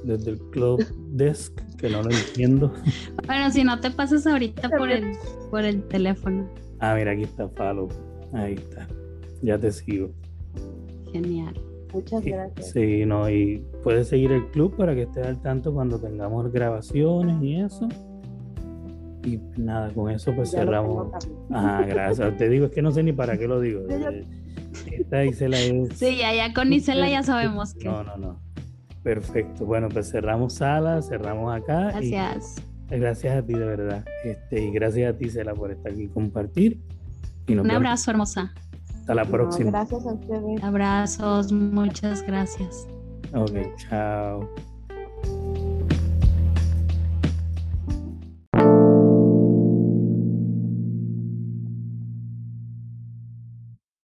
[0.04, 2.72] desde el Club Desk que no lo entiendo.
[3.26, 5.12] Bueno, si no te pasas ahorita por el,
[5.50, 6.48] por el teléfono.
[6.80, 7.88] Ah, mira, aquí está Follow.
[8.32, 8.88] Ahí está.
[9.42, 10.10] Ya te sigo.
[11.12, 11.54] Genial.
[11.92, 12.70] Muchas gracias.
[12.72, 17.42] Sí, no, y puedes seguir el club para que estés al tanto cuando tengamos grabaciones
[17.42, 17.88] y eso.
[19.24, 21.08] Y nada, con eso pues cerramos.
[21.50, 22.36] Ajá, gracias.
[22.36, 23.80] Te digo, es que no sé ni para qué lo digo.
[24.90, 25.94] Esta Isela es.
[25.94, 27.84] Sí, ya, ya con Isela ya sabemos que.
[27.84, 28.40] No, no, no.
[29.02, 29.64] Perfecto.
[29.64, 31.92] Bueno, pues cerramos sala, cerramos acá.
[31.92, 32.56] Gracias.
[32.90, 34.04] gracias a ti, de verdad.
[34.24, 36.80] Este, y gracias a ti, Cela, por estar aquí y compartir.
[37.48, 38.52] Un abrazo, hermosa.
[39.08, 39.70] Hasta la próxima.
[39.70, 40.62] gracias a ustedes.
[40.62, 42.86] Abrazos, muchas gracias.
[43.32, 44.46] Ok, chao.